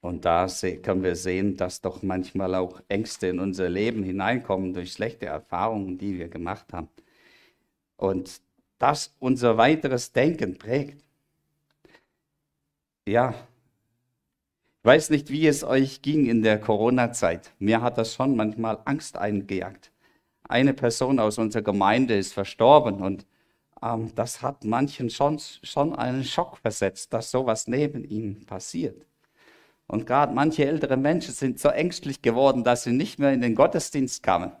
Und 0.00 0.24
da 0.24 0.46
können 0.82 1.02
wir 1.02 1.16
sehen, 1.16 1.56
dass 1.56 1.80
doch 1.80 2.02
manchmal 2.02 2.54
auch 2.54 2.80
Ängste 2.88 3.26
in 3.26 3.40
unser 3.40 3.68
Leben 3.68 4.04
hineinkommen 4.04 4.72
durch 4.72 4.92
schlechte 4.92 5.26
Erfahrungen, 5.26 5.98
die 5.98 6.18
wir 6.18 6.28
gemacht 6.28 6.72
haben. 6.72 6.88
Und 7.96 8.40
das 8.78 9.14
unser 9.18 9.56
weiteres 9.56 10.12
Denken 10.12 10.58
prägt. 10.58 11.02
Ja, 13.04 13.30
ich 13.30 14.84
weiß 14.84 15.10
nicht, 15.10 15.30
wie 15.30 15.48
es 15.48 15.64
euch 15.64 16.02
ging 16.02 16.26
in 16.26 16.42
der 16.42 16.60
Corona-Zeit. 16.60 17.52
Mir 17.58 17.82
hat 17.82 17.98
das 17.98 18.14
schon 18.14 18.36
manchmal 18.36 18.78
Angst 18.84 19.16
eingejagt. 19.16 19.90
Eine 20.48 20.74
Person 20.74 21.18
aus 21.18 21.38
unserer 21.38 21.62
Gemeinde 21.62 22.16
ist 22.16 22.32
verstorben 22.32 23.02
und 23.02 23.26
ähm, 23.82 24.14
das 24.14 24.42
hat 24.42 24.64
manchen 24.64 25.10
schon, 25.10 25.38
schon 25.62 25.94
einen 25.94 26.24
Schock 26.24 26.58
versetzt, 26.58 27.12
dass 27.12 27.30
sowas 27.30 27.66
neben 27.66 28.04
ihnen 28.04 28.46
passiert. 28.46 29.06
Und 29.86 30.06
gerade 30.06 30.34
manche 30.34 30.64
ältere 30.66 30.96
Menschen 30.96 31.32
sind 31.32 31.60
so 31.60 31.68
ängstlich 31.68 32.22
geworden, 32.22 32.64
dass 32.64 32.84
sie 32.84 32.92
nicht 32.92 33.18
mehr 33.18 33.32
in 33.32 33.40
den 33.40 33.54
Gottesdienst 33.54 34.22
kamen. 34.22 34.52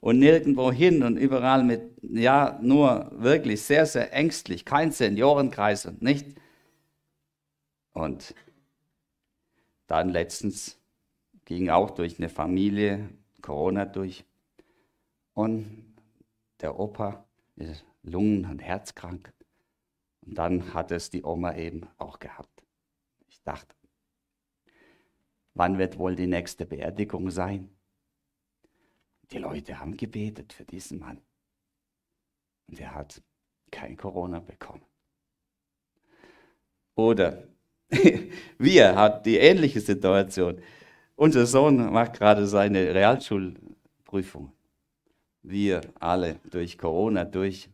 Und 0.00 0.18
nirgendwo 0.18 0.72
hin 0.72 1.04
und 1.04 1.16
überall 1.16 1.62
mit, 1.62 1.82
ja, 2.02 2.58
nur 2.60 3.12
wirklich 3.14 3.62
sehr, 3.62 3.86
sehr 3.86 4.12
ängstlich, 4.12 4.64
kein 4.64 4.90
Seniorenkreis 4.90 5.86
und 5.86 6.02
nicht. 6.02 6.34
Und 7.92 8.34
dann 9.86 10.08
letztens 10.08 10.78
ging 11.44 11.70
auch 11.70 11.90
durch 11.90 12.18
eine 12.18 12.28
Familie 12.28 13.10
Corona 13.42 13.84
durch. 13.84 14.24
Und 15.34 15.94
der 16.60 16.78
Opa 16.80 17.24
ist 17.56 17.84
Lungen- 18.02 18.46
und 18.46 18.60
Herzkrank. 18.60 19.32
Und 20.22 20.38
dann 20.38 20.74
hat 20.74 20.90
es 20.90 21.10
die 21.10 21.24
Oma 21.24 21.56
eben 21.56 21.88
auch 21.98 22.18
gehabt. 22.18 22.62
Ich 23.28 23.42
dachte, 23.42 23.74
wann 25.54 25.78
wird 25.78 25.98
wohl 25.98 26.14
die 26.14 26.26
nächste 26.26 26.66
Beerdigung 26.66 27.30
sein? 27.30 27.68
Die 29.30 29.38
Leute 29.38 29.78
haben 29.78 29.96
gebetet 29.96 30.52
für 30.52 30.64
diesen 30.64 30.98
Mann. 30.98 31.20
Und 32.68 32.80
er 32.80 32.94
hat 32.94 33.22
kein 33.70 33.96
Corona 33.96 34.40
bekommen. 34.40 34.84
Oder 36.94 37.48
wir 38.58 38.94
hatten 38.94 39.24
die 39.24 39.38
ähnliche 39.38 39.80
Situation. 39.80 40.60
Unser 41.16 41.46
Sohn 41.46 41.92
macht 41.92 42.14
gerade 42.14 42.46
seine 42.46 42.94
Realschulprüfung. 42.94 44.52
Wir 45.42 45.80
alle 45.98 46.36
durch 46.50 46.78
Corona 46.78 47.24
durch 47.24 47.68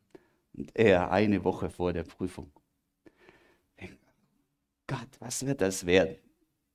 und 0.55 0.71
er 0.75 1.11
eine 1.11 1.45
Woche 1.45 1.71
vor 1.71 1.93
der 1.93 2.05
Prüfung. 2.05 2.51
Gott, 4.87 5.09
was 5.21 5.45
wird 5.47 5.61
das 5.61 5.85
werden? 5.85 6.17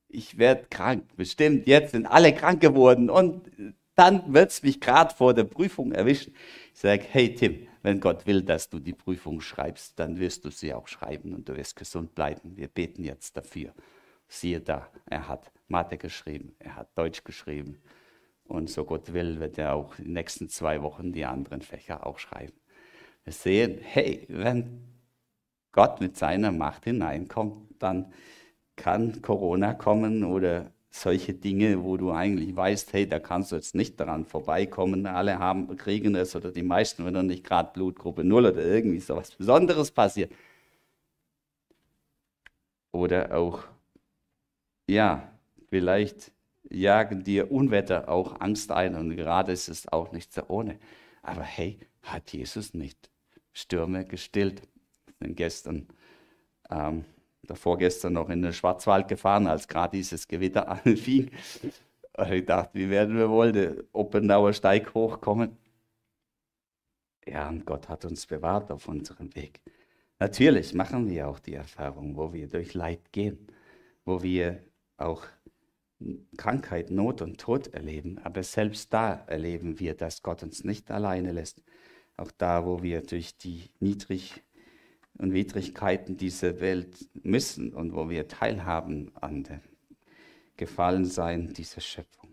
Ich 0.08 0.38
werde 0.38 0.68
krank, 0.70 1.08
bestimmt. 1.16 1.66
Jetzt 1.66 1.92
sind 1.92 2.06
alle 2.06 2.34
krank 2.34 2.62
geworden 2.62 3.10
und 3.10 3.50
dann 3.96 4.34
wird 4.34 4.52
es 4.52 4.62
mich 4.62 4.80
gerade 4.80 5.14
vor 5.14 5.34
der 5.34 5.44
Prüfung 5.46 5.92
erwischen. 5.92 6.36
Ich 6.74 6.80
sage, 6.80 7.04
hey 7.10 7.34
Tim, 7.34 7.68
wenn 7.82 8.00
Gott 8.00 8.26
will, 8.26 8.44
dass 8.44 8.70
du 8.70 8.80
die 8.80 8.94
Prüfung 8.94 9.42
schreibst, 9.42 10.00
dann 10.00 10.20
wirst 10.20 10.46
du 10.46 10.52
sie 10.52 10.74
auch 10.74 10.88
schreiben 10.88 11.34
und 11.34 11.50
du 11.50 11.56
wirst 11.56 11.76
gesund 11.76 12.14
bleiben. 12.16 12.56
Wir 12.56 12.68
beten 12.68 13.04
jetzt 13.04 13.36
dafür. 13.36 13.74
Siehe 14.28 14.62
da, 14.62 14.90
er 15.06 15.28
hat 15.28 15.52
Mathe 15.68 15.98
geschrieben, 15.98 16.56
er 16.60 16.76
hat 16.76 16.98
Deutsch 16.98 17.24
geschrieben. 17.24 17.82
Und 18.54 18.70
so 18.70 18.86
Gott 18.86 19.14
will, 19.14 19.40
wird 19.40 19.58
er 19.58 19.74
auch 19.74 19.96
die 19.96 20.08
nächsten 20.08 20.48
zwei 20.48 20.84
Wochen 20.84 21.12
die 21.12 21.26
anderen 21.26 21.64
Fächer 21.64 22.06
auch 22.06 22.20
schreiben. 22.20 22.54
Wir 23.24 23.34
sehen, 23.34 23.80
hey, 23.82 24.28
wenn 24.30 24.82
Gott 25.72 26.00
mit 26.02 26.16
seiner 26.18 26.52
Macht 26.52 26.84
hineinkommt, 26.84 27.82
dann 27.82 28.14
kann 28.76 29.24
Corona 29.24 29.74
kommen 29.74 30.24
oder 30.24 30.72
solche 30.92 31.34
Dinge, 31.34 31.84
wo 31.84 31.98
du 31.98 32.12
eigentlich 32.12 32.56
weißt, 32.56 32.94
hey, 32.94 33.08
da 33.08 33.18
kannst 33.18 33.52
du 33.52 33.56
jetzt 33.56 33.74
nicht 33.74 34.00
daran 34.00 34.24
vorbeikommen. 34.24 35.08
Alle 35.08 35.40
haben, 35.40 35.76
kriegen 35.76 36.14
es 36.14 36.36
oder 36.36 36.52
die 36.52 36.62
meisten, 36.62 37.06
wenn 37.06 37.16
dann 37.16 37.26
nicht 37.26 37.44
gerade 37.44 37.72
Blutgruppe 37.74 38.24
0 38.24 38.46
oder 38.46 38.64
irgendwie 38.64 39.00
so 39.00 39.16
was 39.16 39.32
Besonderes 39.32 39.90
passiert. 39.90 40.32
Oder 42.92 43.36
auch, 43.36 43.64
ja, 44.88 45.28
vielleicht 45.70 46.32
jagen 46.74 47.24
dir 47.24 47.52
Unwetter 47.52 48.10
auch 48.10 48.40
Angst 48.42 48.72
ein 48.72 48.96
und 48.96 49.16
gerade 49.16 49.52
ist 49.52 49.70
es 49.70 49.88
auch 49.92 50.12
nicht 50.12 50.34
so 50.34 50.44
ohne. 50.48 50.80
Aber 51.22 51.44
hey, 51.44 51.80
hat 52.02 52.34
Jesus 52.34 52.74
nicht 52.74 53.10
Stürme 53.54 54.06
gestillt? 54.06 54.64
Denn 55.22 55.36
gestern 55.36 55.88
ähm, 56.70 57.06
davor 57.44 57.78
gestern 57.78 58.14
noch 58.14 58.30
in 58.30 58.42
den 58.42 58.54
Schwarzwald 58.54 59.08
gefahren, 59.08 59.48
als 59.48 59.68
gerade 59.68 59.98
dieses 59.98 60.28
Gewitter 60.28 60.68
anfing. 60.86 61.32
Ich 62.32 62.46
dachte, 62.46 62.78
wie 62.78 62.90
werden 62.90 63.18
wir 63.18 63.30
wohl 63.30 63.52
den 63.52 63.84
Oppenauer 63.92 64.54
Steig 64.54 64.94
hochkommen? 64.94 65.58
Ja, 67.26 67.50
und 67.50 67.66
Gott 67.66 67.90
hat 67.90 68.06
uns 68.06 68.26
bewahrt 68.26 68.72
auf 68.72 68.88
unserem 68.88 69.34
Weg. 69.36 69.62
Natürlich 70.20 70.74
machen 70.74 71.10
wir 71.10 71.28
auch 71.28 71.40
die 71.40 71.56
Erfahrung, 71.56 72.16
wo 72.16 72.34
wir 72.34 72.48
durch 72.48 72.74
Leid 72.74 73.12
gehen, 73.12 73.48
wo 74.06 74.22
wir 74.22 74.62
auch 74.98 75.26
Krankheit, 76.38 76.92
Not 76.92 77.22
und 77.22 77.40
Tod 77.40 77.68
erleben. 77.74 78.20
Aber 78.24 78.44
selbst 78.44 78.94
da 78.94 79.24
erleben 79.28 79.80
wir, 79.80 79.96
dass 79.96 80.24
Gott 80.24 80.44
uns 80.44 80.64
nicht 80.64 80.92
alleine 80.92 81.32
lässt. 81.32 81.62
Auch 82.18 82.32
da, 82.32 82.66
wo 82.66 82.84
wir 82.84 83.02
durch 83.02 83.38
die 83.38 83.70
niedrig 83.80 84.44
und 85.18 85.34
Widrigkeiten 85.34 86.18
dieser 86.18 86.60
Welt 86.60 87.08
müssen 87.24 87.74
und 87.74 87.94
wo 87.94 88.10
wir 88.10 88.28
teilhaben 88.28 89.12
an 89.16 89.44
dem 89.44 89.62
Gefallensein 90.58 91.54
dieser 91.54 91.82
Schöpfung. 91.82 92.30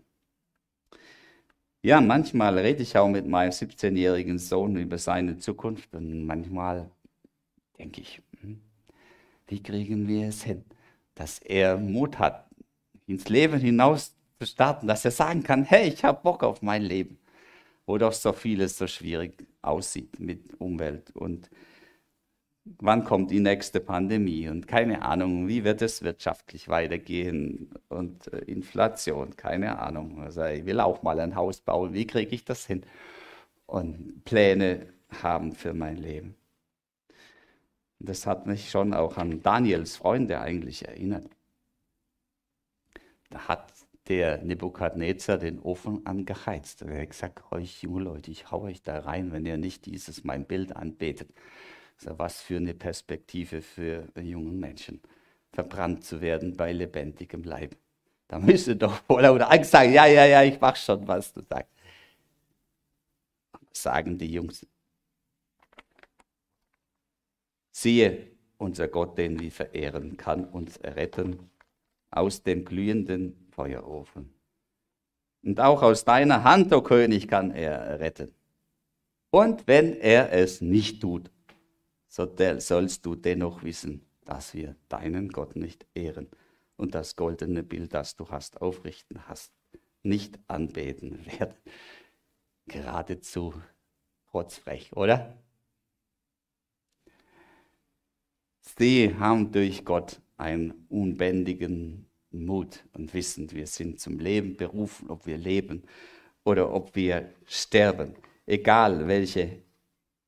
Ja, 1.83 1.99
manchmal 1.99 2.59
rede 2.59 2.83
ich 2.83 2.95
auch 2.95 3.09
mit 3.09 3.25
meinem 3.25 3.51
17-jährigen 3.51 4.37
Sohn 4.37 4.75
über 4.75 4.99
seine 4.99 5.39
Zukunft 5.39 5.95
und 5.95 6.25
manchmal 6.25 6.91
denke 7.79 8.01
ich, 8.01 8.21
hm, 8.41 8.61
wie 9.47 9.63
kriegen 9.63 10.07
wir 10.07 10.27
es 10.27 10.43
hin, 10.43 10.63
dass 11.15 11.39
er 11.39 11.77
Mut 11.77 12.19
hat, 12.19 12.50
ins 13.11 13.29
Leben 13.29 13.59
hinaus 13.59 14.15
zu 14.39 14.47
starten, 14.47 14.87
dass 14.87 15.05
er 15.05 15.11
sagen 15.11 15.43
kann, 15.43 15.63
hey, 15.63 15.87
ich 15.89 16.03
habe 16.03 16.21
Bock 16.23 16.43
auf 16.43 16.61
mein 16.61 16.81
Leben, 16.81 17.19
wo 17.85 17.97
doch 17.97 18.13
so 18.13 18.33
vieles 18.33 18.77
so 18.77 18.87
schwierig 18.87 19.45
aussieht 19.61 20.19
mit 20.19 20.59
Umwelt 20.59 21.11
und 21.15 21.49
wann 22.79 23.03
kommt 23.03 23.31
die 23.31 23.39
nächste 23.39 23.79
Pandemie 23.79 24.47
und 24.47 24.67
keine 24.67 25.01
Ahnung, 25.03 25.47
wie 25.47 25.63
wird 25.63 25.81
es 25.81 26.03
wirtschaftlich 26.03 26.69
weitergehen 26.69 27.71
und 27.89 28.31
äh, 28.33 28.39
Inflation, 28.39 29.35
keine 29.35 29.79
Ahnung. 29.79 30.21
Also 30.21 30.43
ich 30.45 30.65
will 30.65 30.79
auch 30.79 31.03
mal 31.03 31.19
ein 31.19 31.35
Haus 31.35 31.61
bauen, 31.61 31.93
wie 31.93 32.07
kriege 32.07 32.33
ich 32.33 32.45
das 32.45 32.65
hin? 32.65 32.83
Und 33.65 34.23
Pläne 34.25 34.87
haben 35.21 35.53
für 35.53 35.73
mein 35.73 35.97
Leben. 35.97 36.35
Das 37.99 38.25
hat 38.25 38.47
mich 38.47 38.69
schon 38.69 38.93
auch 38.93 39.17
an 39.17 39.41
Daniels 39.43 39.95
Freunde 39.95 40.41
eigentlich 40.41 40.87
erinnert. 40.87 41.29
Da 43.31 43.47
hat 43.47 43.73
der 44.07 44.43
Nebukadnezar 44.43 45.37
den 45.37 45.59
Ofen 45.59 46.05
angeheizt. 46.05 46.81
Er 46.81 47.01
hat 47.01 47.09
gesagt, 47.09 47.51
euch 47.51 47.81
junge 47.81 48.03
Leute, 48.03 48.29
ich 48.29 48.51
hau 48.51 48.63
euch 48.63 48.83
da 48.83 48.99
rein, 48.99 49.31
wenn 49.31 49.45
ihr 49.45 49.57
nicht 49.57 49.85
dieses 49.85 50.23
mein 50.23 50.45
Bild 50.45 50.75
anbetet. 50.75 51.31
Also 51.97 52.19
was 52.19 52.41
für 52.41 52.57
eine 52.57 52.73
Perspektive 52.73 53.61
für 53.61 54.07
jungen 54.19 54.59
Menschen, 54.59 55.01
verbrannt 55.53 56.03
zu 56.03 56.19
werden 56.19 56.57
bei 56.57 56.73
lebendigem 56.73 57.43
Leib. 57.43 57.75
Da 58.27 58.37
müsste 58.37 58.75
doch 58.75 59.01
wohl 59.07 59.25
oder 59.25 59.49
Angst 59.49 59.71
sagen, 59.71 59.93
ja, 59.93 60.05
ja, 60.05 60.25
ja, 60.25 60.43
ich 60.43 60.59
mach 60.59 60.75
schon, 60.75 61.07
was 61.07 61.33
du 61.33 61.41
sagst. 61.41 61.71
Sagen 63.71 64.17
die 64.17 64.33
Jungs. 64.33 64.67
Siehe, 67.71 68.27
unser 68.57 68.89
Gott, 68.89 69.17
den 69.17 69.39
wir 69.39 69.51
verehren, 69.51 70.17
kann 70.17 70.45
uns 70.45 70.77
erretten 70.77 71.51
aus 72.11 72.43
dem 72.43 72.65
glühenden 72.65 73.47
Feuerofen. 73.51 74.33
Und 75.43 75.59
auch 75.59 75.81
aus 75.81 76.05
deiner 76.05 76.43
Hand, 76.43 76.71
o 76.71 76.77
oh 76.77 76.81
König, 76.81 77.27
kann 77.27 77.51
er 77.51 77.73
erretten. 77.73 78.33
Und 79.31 79.65
wenn 79.65 79.95
er 79.95 80.31
es 80.33 80.61
nicht 80.61 81.01
tut, 81.01 81.31
so 82.07 82.29
sollst 82.57 83.05
du 83.05 83.15
dennoch 83.15 83.63
wissen, 83.63 84.05
dass 84.25 84.53
wir 84.53 84.75
deinen 84.89 85.29
Gott 85.29 85.55
nicht 85.55 85.87
ehren 85.95 86.27
und 86.75 86.93
das 86.93 87.15
goldene 87.15 87.63
Bild, 87.63 87.93
das 87.93 88.15
du 88.15 88.29
hast, 88.29 88.61
aufrichten 88.61 89.27
hast, 89.27 89.53
nicht 90.03 90.37
anbeten 90.47 91.25
werden. 91.39 91.55
Geradezu 92.67 93.53
rotzfrech, 94.33 94.93
oder? 94.93 95.37
Sie 98.61 99.15
haben 99.15 99.51
durch 99.51 99.83
Gott 99.85 100.21
einen 100.41 100.85
unbändigen 100.89 102.07
Mut 102.31 102.83
und 102.93 103.13
wissen, 103.13 103.51
wir 103.51 103.67
sind 103.67 103.99
zum 103.99 104.19
Leben 104.19 104.57
berufen, 104.57 105.09
ob 105.09 105.25
wir 105.27 105.37
leben 105.37 105.83
oder 106.43 106.73
ob 106.73 106.95
wir 106.95 107.29
sterben. 107.45 108.15
Egal 108.45 109.07
welche 109.07 109.61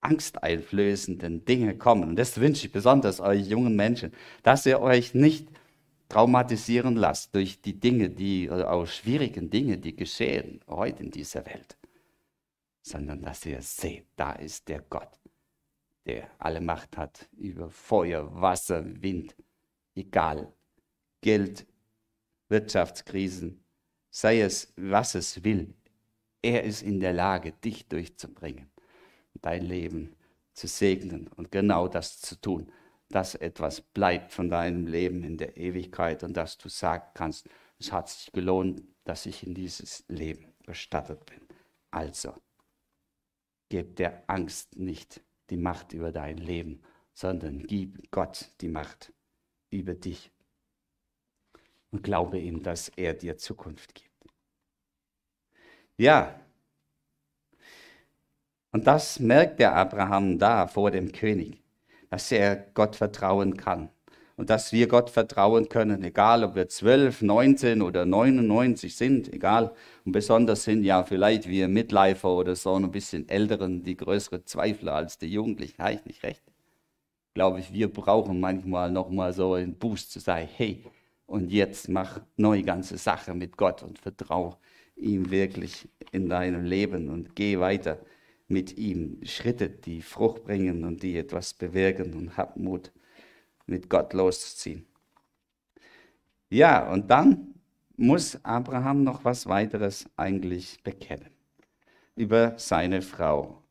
angsteinflößenden 0.02 1.46
Dinge 1.46 1.78
kommen. 1.78 2.10
Und 2.10 2.16
das 2.18 2.40
wünsche 2.40 2.68
ich 2.68 2.74
besonders 2.74 3.20
euch 3.20 3.48
jungen 3.48 3.76
Menschen, 3.76 4.12
dass 4.44 4.66
ihr 4.66 4.82
euch 4.82 5.14
nicht 5.14 5.48
traumatisieren 6.10 6.96
lasst 6.96 7.34
durch 7.34 7.62
die 7.62 7.80
Dinge, 7.80 8.10
die, 8.10 8.50
auch 8.52 8.86
schwierigen 8.86 9.50
Dinge, 9.50 9.78
die 9.78 9.96
geschehen 9.96 10.60
heute 10.68 11.04
in 11.04 11.12
dieser 11.12 11.46
Welt, 11.46 11.78
sondern 12.82 13.22
dass 13.22 13.46
ihr 13.46 13.62
seht, 13.62 14.06
da 14.16 14.34
ist 14.34 14.68
der 14.68 14.82
Gott, 14.82 15.20
der 16.06 16.30
alle 16.38 16.62
Macht 16.62 16.98
hat 16.98 17.28
über 17.38 17.70
Feuer, 17.70 18.30
Wasser, 18.40 18.84
Wind, 19.02 19.36
egal, 19.96 20.54
Geld, 21.22 21.66
Wirtschaftskrisen, 22.50 23.64
sei 24.10 24.42
es, 24.42 24.74
was 24.76 25.16
es 25.16 25.44
will. 25.44 25.74
Er 26.42 26.64
ist 26.64 26.82
in 26.82 27.00
der 27.00 27.14
Lage, 27.14 27.54
dich 27.54 27.88
durchzubringen 27.88 28.74
dein 29.42 29.64
Leben 29.64 30.16
zu 30.54 30.68
segnen 30.68 31.28
und 31.28 31.52
genau 31.52 31.88
das 31.88 32.20
zu 32.20 32.40
tun, 32.40 32.72
dass 33.10 33.36
etwas 33.36 33.82
bleibt 33.82 34.32
von 34.32 34.50
deinem 34.50 34.88
Leben 34.88 35.24
in 35.24 35.38
der 35.38 35.58
Ewigkeit 35.58 36.24
und 36.24 36.36
dass 36.36 36.58
du 36.58 36.70
sagen 36.70 37.06
kannst, 37.14 37.48
es 37.80 37.92
hat 37.92 38.10
sich 38.10 38.32
gelohnt, 38.32 38.84
dass 39.04 39.26
ich 39.26 39.46
in 39.46 39.54
dieses 39.54 40.06
Leben 40.08 40.54
bestattet 40.66 41.26
bin. 41.26 41.42
Also, 41.92 42.34
gib 43.70 43.98
der 43.98 44.24
Angst 44.28 44.78
nicht 44.78 45.22
die 45.50 45.58
Macht 45.58 45.94
über 45.94 46.12
dein 46.12 46.38
Leben, 46.38 46.82
sondern 47.14 47.64
gib 47.64 48.10
Gott 48.12 48.50
die 48.62 48.70
Macht 48.70 49.13
über 49.74 49.94
dich. 49.94 50.32
und 51.94 52.04
glaube 52.04 52.40
ihm, 52.40 52.64
dass 52.64 52.90
er 52.90 53.14
dir 53.14 53.38
Zukunft 53.38 53.94
gibt. 53.94 54.10
Ja, 55.98 56.40
und 58.72 58.88
das 58.88 59.20
merkt 59.20 59.60
der 59.60 59.76
Abraham 59.76 60.40
da 60.40 60.66
vor 60.68 60.90
dem 60.90 61.12
König, 61.12 61.62
dass 62.10 62.32
er 62.32 62.56
Gott 62.74 62.96
vertrauen 62.96 63.56
kann 63.56 63.90
und 64.36 64.50
dass 64.50 64.74
wir 64.74 64.88
Gott 64.88 65.12
vertrauen 65.12 65.70
können, 65.70 66.04
egal 66.04 66.44
ob 66.44 66.56
wir 66.56 66.68
12, 66.68 67.22
19 67.22 67.84
oder 67.84 68.06
99 68.08 68.96
sind, 68.96 69.32
egal. 69.32 69.76
Und 70.04 70.14
besonders 70.14 70.64
sind 70.64 70.84
ja 70.84 71.04
vielleicht 71.04 71.48
wir 71.48 71.68
Mitläufer 71.68 72.30
oder 72.30 72.56
so 72.56 72.76
ein 72.76 72.90
bisschen 72.90 73.30
Älteren, 73.30 73.84
die 73.84 73.96
größere 73.96 74.44
Zweifler 74.46 74.96
als 74.96 75.20
die 75.20 75.28
Jugendlichen. 75.28 75.78
Habe 75.84 75.94
ich 75.94 76.06
nicht 76.06 76.24
recht? 76.24 76.53
Glaube 77.34 77.60
ich, 77.60 77.74
wir 77.74 77.92
brauchen 77.92 78.40
manchmal 78.40 78.92
nochmal 78.92 79.34
so 79.34 79.54
einen 79.54 79.76
Boost 79.76 80.12
zu 80.12 80.20
sagen, 80.20 80.48
hey, 80.56 80.84
und 81.26 81.52
jetzt 81.52 81.90
mach 81.90 82.22
neue 82.38 82.64
ganze 82.64 82.98
Sache 82.98 83.34
mit 83.34 83.58
Gott 83.58 83.82
und 83.82 83.98
vertraue 83.98 84.58
ihm 84.96 85.32
wirklich 85.32 85.90
in 86.12 86.30
deinem 86.30 86.66
Leben 86.66 87.10
und 87.10 87.36
geh 87.36 87.60
weiter 87.60 88.00
mit 88.48 88.78
ihm. 88.78 89.20
Schritte, 89.24 89.70
die 89.70 90.02
Frucht 90.02 90.44
bringen 90.44 90.84
und 90.84 91.02
die 91.02 91.18
etwas 91.18 91.54
bewirken 91.54 92.14
und 92.14 92.38
hab 92.38 92.58
Mut 92.58 92.92
mit 93.66 93.90
Gott 93.90 94.14
loszuziehen. 94.14 94.86
Ja, 96.50 96.92
und 96.92 97.10
dann 97.10 97.56
muss 97.98 98.44
Abraham 98.46 99.04
noch 99.04 99.26
was 99.26 99.48
weiteres 99.48 100.06
eigentlich 100.18 100.84
bekennen 100.84 101.30
über 102.16 102.54
seine 102.58 103.02
Frau. 103.02 103.63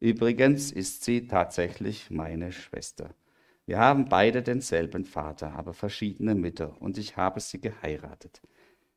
Übrigens 0.00 0.72
ist 0.72 1.04
sie 1.04 1.26
tatsächlich 1.26 2.10
meine 2.10 2.52
Schwester. 2.52 3.14
Wir 3.66 3.78
haben 3.78 4.08
beide 4.08 4.42
denselben 4.42 5.04
Vater, 5.04 5.52
aber 5.54 5.72
verschiedene 5.72 6.34
Mütter, 6.34 6.80
und 6.80 6.98
ich 6.98 7.16
habe 7.16 7.40
sie 7.40 7.60
geheiratet. 7.60 8.42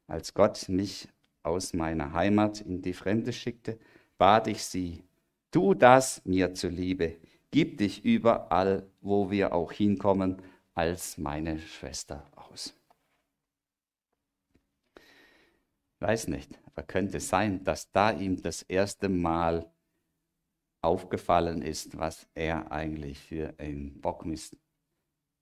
Als 0.07 0.33
Gott 0.33 0.67
mich 0.67 1.07
aus 1.43 1.73
meiner 1.73 2.13
Heimat 2.13 2.62
in 2.62 2.81
die 2.81 2.93
Fremde 2.93 3.31
schickte, 3.31 3.79
bat 4.17 4.47
ich 4.47 4.63
sie, 4.63 5.03
tu 5.51 5.73
das 5.73 6.21
mir 6.25 6.53
zuliebe, 6.53 7.15
gib 7.51 7.77
dich 7.77 8.03
überall, 8.03 8.89
wo 9.01 9.31
wir 9.31 9.53
auch 9.53 9.71
hinkommen, 9.71 10.41
als 10.73 11.17
meine 11.17 11.60
Schwester 11.60 12.29
aus. 12.36 12.75
Weiß 15.99 16.27
nicht, 16.27 16.60
aber 16.65 16.83
könnte 16.83 17.19
sein, 17.19 17.63
dass 17.63 17.91
da 17.91 18.12
ihm 18.12 18.41
das 18.41 18.62
erste 18.62 19.10
Mal 19.10 19.71
aufgefallen 20.81 21.61
ist, 21.61 21.97
was 21.97 22.27
er 22.33 22.71
eigentlich 22.71 23.19
für 23.19 23.53
ein 23.57 23.99
Bockmist 23.99 24.55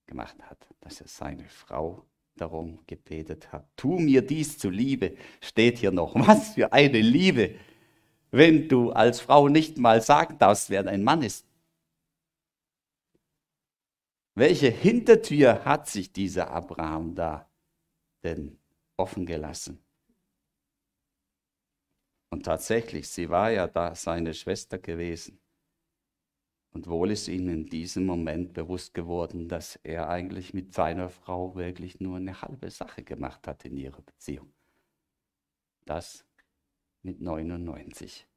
gemacht 0.05 0.37
hat, 0.43 0.67
dass 0.81 1.01
er 1.01 1.07
seine 1.07 1.45
Frau 1.45 2.05
darum 2.35 2.79
gebetet 2.85 3.51
hat. 3.51 3.67
Tu 3.75 3.99
mir 3.99 4.21
dies 4.21 4.57
zuliebe, 4.57 5.15
steht 5.41 5.79
hier 5.79 5.91
noch. 5.91 6.15
Was 6.15 6.53
für 6.53 6.71
eine 6.73 6.99
Liebe, 6.99 7.55
wenn 8.31 8.67
du 8.67 8.91
als 8.91 9.19
Frau 9.21 9.47
nicht 9.47 9.77
mal 9.77 10.01
sagen 10.01 10.37
darfst, 10.37 10.69
wer 10.69 10.83
dein 10.83 11.03
Mann 11.03 11.21
ist. 11.21 11.45
Welche 14.37 14.69
Hintertür 14.69 15.63
hat 15.63 15.87
sich 15.87 16.11
dieser 16.11 16.51
Abraham 16.51 17.15
da 17.15 17.49
denn 18.23 18.59
offen 18.97 19.25
gelassen? 19.25 19.84
Und 22.29 22.45
tatsächlich, 22.45 23.09
sie 23.09 23.29
war 23.29 23.51
ja 23.51 23.67
da 23.67 23.95
seine 23.95 24.33
Schwester 24.33 24.77
gewesen. 24.77 25.39
Und 26.71 26.87
wohl 26.87 27.11
ist 27.11 27.29
ihm 27.29 27.47
in 27.47 27.67
diesem 27.67 28.05
Moment 28.05 28.53
bewusst 28.53 28.93
geworden, 28.93 29.47
dass 29.47 29.77
er 29.77 30.09
eigentlich 30.09 30.53
mit 30.53 30.73
seiner 30.73 31.09
Frau 31.09 31.55
wirklich 31.55 32.01
nur 32.01 32.17
eine 32.17 32.41
halbe 32.41 32.69
Sache 32.69 33.03
gemacht 33.03 33.47
hat 33.47 33.63
in 33.63 33.77
ihrer 33.77 34.01
Beziehung. 34.01 34.53
Das 35.85 36.25
mit 37.01 37.21
99. 37.21 38.27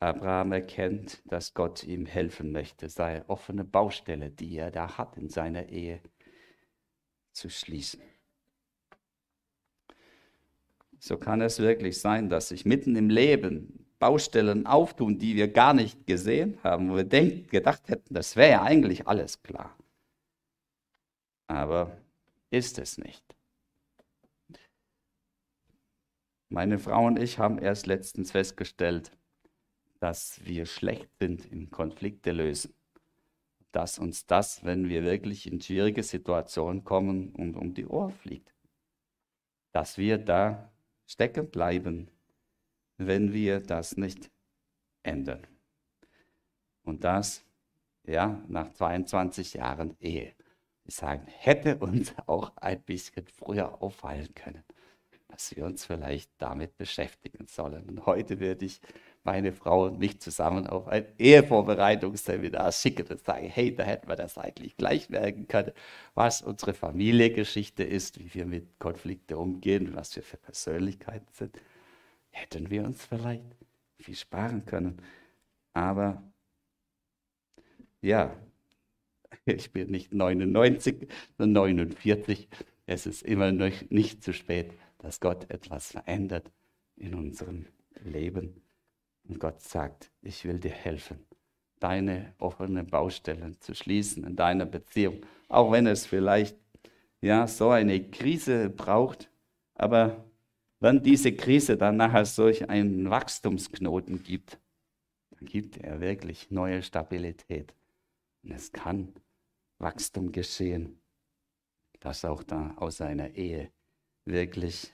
Abraham 0.00 0.52
erkennt, 0.52 1.22
dass 1.26 1.54
Gott 1.54 1.84
ihm 1.84 2.06
helfen 2.06 2.50
möchte, 2.52 2.88
seine 2.88 3.28
offene 3.28 3.64
Baustelle, 3.64 4.30
die 4.30 4.56
er 4.56 4.70
da 4.70 4.98
hat 4.98 5.16
in 5.16 5.28
seiner 5.28 5.68
Ehe, 5.68 6.02
zu 7.34 7.50
schließen. 7.50 8.00
So 10.98 11.18
kann 11.18 11.42
es 11.42 11.58
wirklich 11.58 12.00
sein, 12.00 12.30
dass 12.30 12.48
sich 12.48 12.64
mitten 12.64 12.96
im 12.96 13.10
Leben 13.10 13.84
Baustellen 13.98 14.66
auftun, 14.66 15.18
die 15.18 15.36
wir 15.36 15.48
gar 15.48 15.74
nicht 15.74 16.06
gesehen 16.06 16.58
haben, 16.62 16.90
wo 16.90 16.96
wir 16.96 17.04
denkt, 17.04 17.50
gedacht 17.50 17.88
hätten, 17.88 18.14
das 18.14 18.36
wäre 18.36 18.52
ja 18.52 18.62
eigentlich 18.62 19.06
alles 19.06 19.42
klar. 19.42 19.76
Aber 21.46 21.96
ist 22.50 22.78
es 22.78 22.98
nicht. 22.98 23.22
Meine 26.48 26.78
Frau 26.78 27.06
und 27.06 27.18
ich 27.18 27.38
haben 27.38 27.58
erst 27.58 27.86
letztens 27.86 28.30
festgestellt, 28.30 29.10
dass 30.00 30.44
wir 30.44 30.66
schlecht 30.66 31.10
sind 31.18 31.46
in 31.46 31.70
Konflikte 31.70 32.32
lösen. 32.32 32.74
Dass 33.74 33.98
uns 33.98 34.24
das, 34.24 34.64
wenn 34.64 34.88
wir 34.88 35.02
wirklich 35.02 35.50
in 35.50 35.60
schwierige 35.60 36.04
Situationen 36.04 36.84
kommen 36.84 37.34
und 37.34 37.56
um 37.56 37.74
die 37.74 37.86
Ohren 37.86 38.12
fliegt. 38.12 38.54
Dass 39.72 39.98
wir 39.98 40.16
da 40.16 40.72
stecken 41.06 41.50
bleiben, 41.50 42.08
wenn 42.98 43.32
wir 43.32 43.58
das 43.58 43.96
nicht 43.96 44.30
ändern. 45.02 45.44
Und 46.84 47.02
das, 47.02 47.44
ja, 48.04 48.40
nach 48.46 48.72
22 48.72 49.54
Jahren 49.54 49.96
Ehe. 49.98 50.36
Wir 50.84 50.92
sagen, 50.92 51.26
hätte 51.26 51.78
uns 51.78 52.14
auch 52.26 52.56
ein 52.56 52.80
bisschen 52.80 53.26
früher 53.26 53.82
auffallen 53.82 54.32
können, 54.36 54.62
dass 55.26 55.56
wir 55.56 55.64
uns 55.64 55.84
vielleicht 55.84 56.30
damit 56.38 56.76
beschäftigen 56.76 57.48
sollen. 57.48 57.88
Und 57.88 58.06
heute 58.06 58.38
würde 58.38 58.66
ich 58.66 58.80
meine 59.24 59.52
Frau 59.52 59.86
und 59.86 59.98
mich 59.98 60.20
zusammen 60.20 60.66
auf 60.66 60.86
ein 60.86 61.06
Ehevorbereitungsseminar 61.18 62.70
schicken 62.72 63.06
und 63.08 63.24
sagen, 63.24 63.46
hey, 63.48 63.74
da 63.74 63.82
hätten 63.82 64.08
wir 64.08 64.16
das 64.16 64.36
eigentlich 64.38 64.76
gleich 64.76 65.08
merken 65.08 65.48
können, 65.48 65.72
was 66.14 66.42
unsere 66.42 66.74
Familiengeschichte 66.74 67.82
ist, 67.82 68.20
wie 68.20 68.34
wir 68.34 68.46
mit 68.46 68.78
Konflikten 68.78 69.34
umgehen, 69.34 69.94
was 69.94 70.14
wir 70.14 70.22
für 70.22 70.36
Persönlichkeiten 70.36 71.26
sind. 71.32 71.58
Hätten 72.30 72.70
wir 72.70 72.84
uns 72.84 73.04
vielleicht 73.04 73.44
viel 73.98 74.14
sparen 74.14 74.66
können. 74.66 75.00
Aber 75.72 76.22
ja, 78.02 78.36
ich 79.46 79.72
bin 79.72 79.90
nicht 79.90 80.12
99, 80.12 81.08
sondern 81.38 81.64
49. 81.64 82.48
Es 82.86 83.06
ist 83.06 83.22
immer 83.22 83.52
noch 83.52 83.72
nicht 83.88 84.22
zu 84.22 84.34
spät, 84.34 84.72
dass 84.98 85.20
Gott 85.20 85.50
etwas 85.50 85.92
verändert 85.92 86.50
in 86.96 87.14
unserem 87.14 87.66
Leben. 88.02 88.63
Und 89.28 89.40
Gott 89.40 89.62
sagt, 89.62 90.10
ich 90.22 90.44
will 90.44 90.58
dir 90.58 90.70
helfen, 90.70 91.18
deine 91.80 92.34
offenen 92.38 92.86
Baustellen 92.86 93.60
zu 93.60 93.74
schließen 93.74 94.24
in 94.24 94.36
deiner 94.36 94.66
Beziehung. 94.66 95.24
Auch 95.48 95.72
wenn 95.72 95.86
es 95.86 96.06
vielleicht 96.06 96.56
ja, 97.20 97.46
so 97.46 97.70
eine 97.70 98.10
Krise 98.10 98.68
braucht. 98.68 99.30
Aber 99.74 100.24
wenn 100.80 101.02
diese 101.02 101.34
Krise 101.34 101.76
dann 101.76 101.96
nachher 101.96 102.26
solch 102.26 102.68
einen 102.68 103.08
Wachstumsknoten 103.08 104.22
gibt, 104.22 104.58
dann 105.30 105.46
gibt 105.46 105.78
er 105.78 106.00
wirklich 106.00 106.50
neue 106.50 106.82
Stabilität. 106.82 107.74
Und 108.42 108.52
es 108.52 108.72
kann 108.72 109.14
Wachstum 109.78 110.32
geschehen, 110.32 111.00
dass 112.00 112.26
auch 112.26 112.42
da 112.42 112.74
aus 112.76 113.00
einer 113.00 113.30
Ehe 113.30 113.70
wirklich 114.26 114.92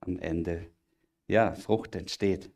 am 0.00 0.18
Ende 0.18 0.70
ja, 1.26 1.54
Frucht 1.54 1.96
entsteht 1.96 2.50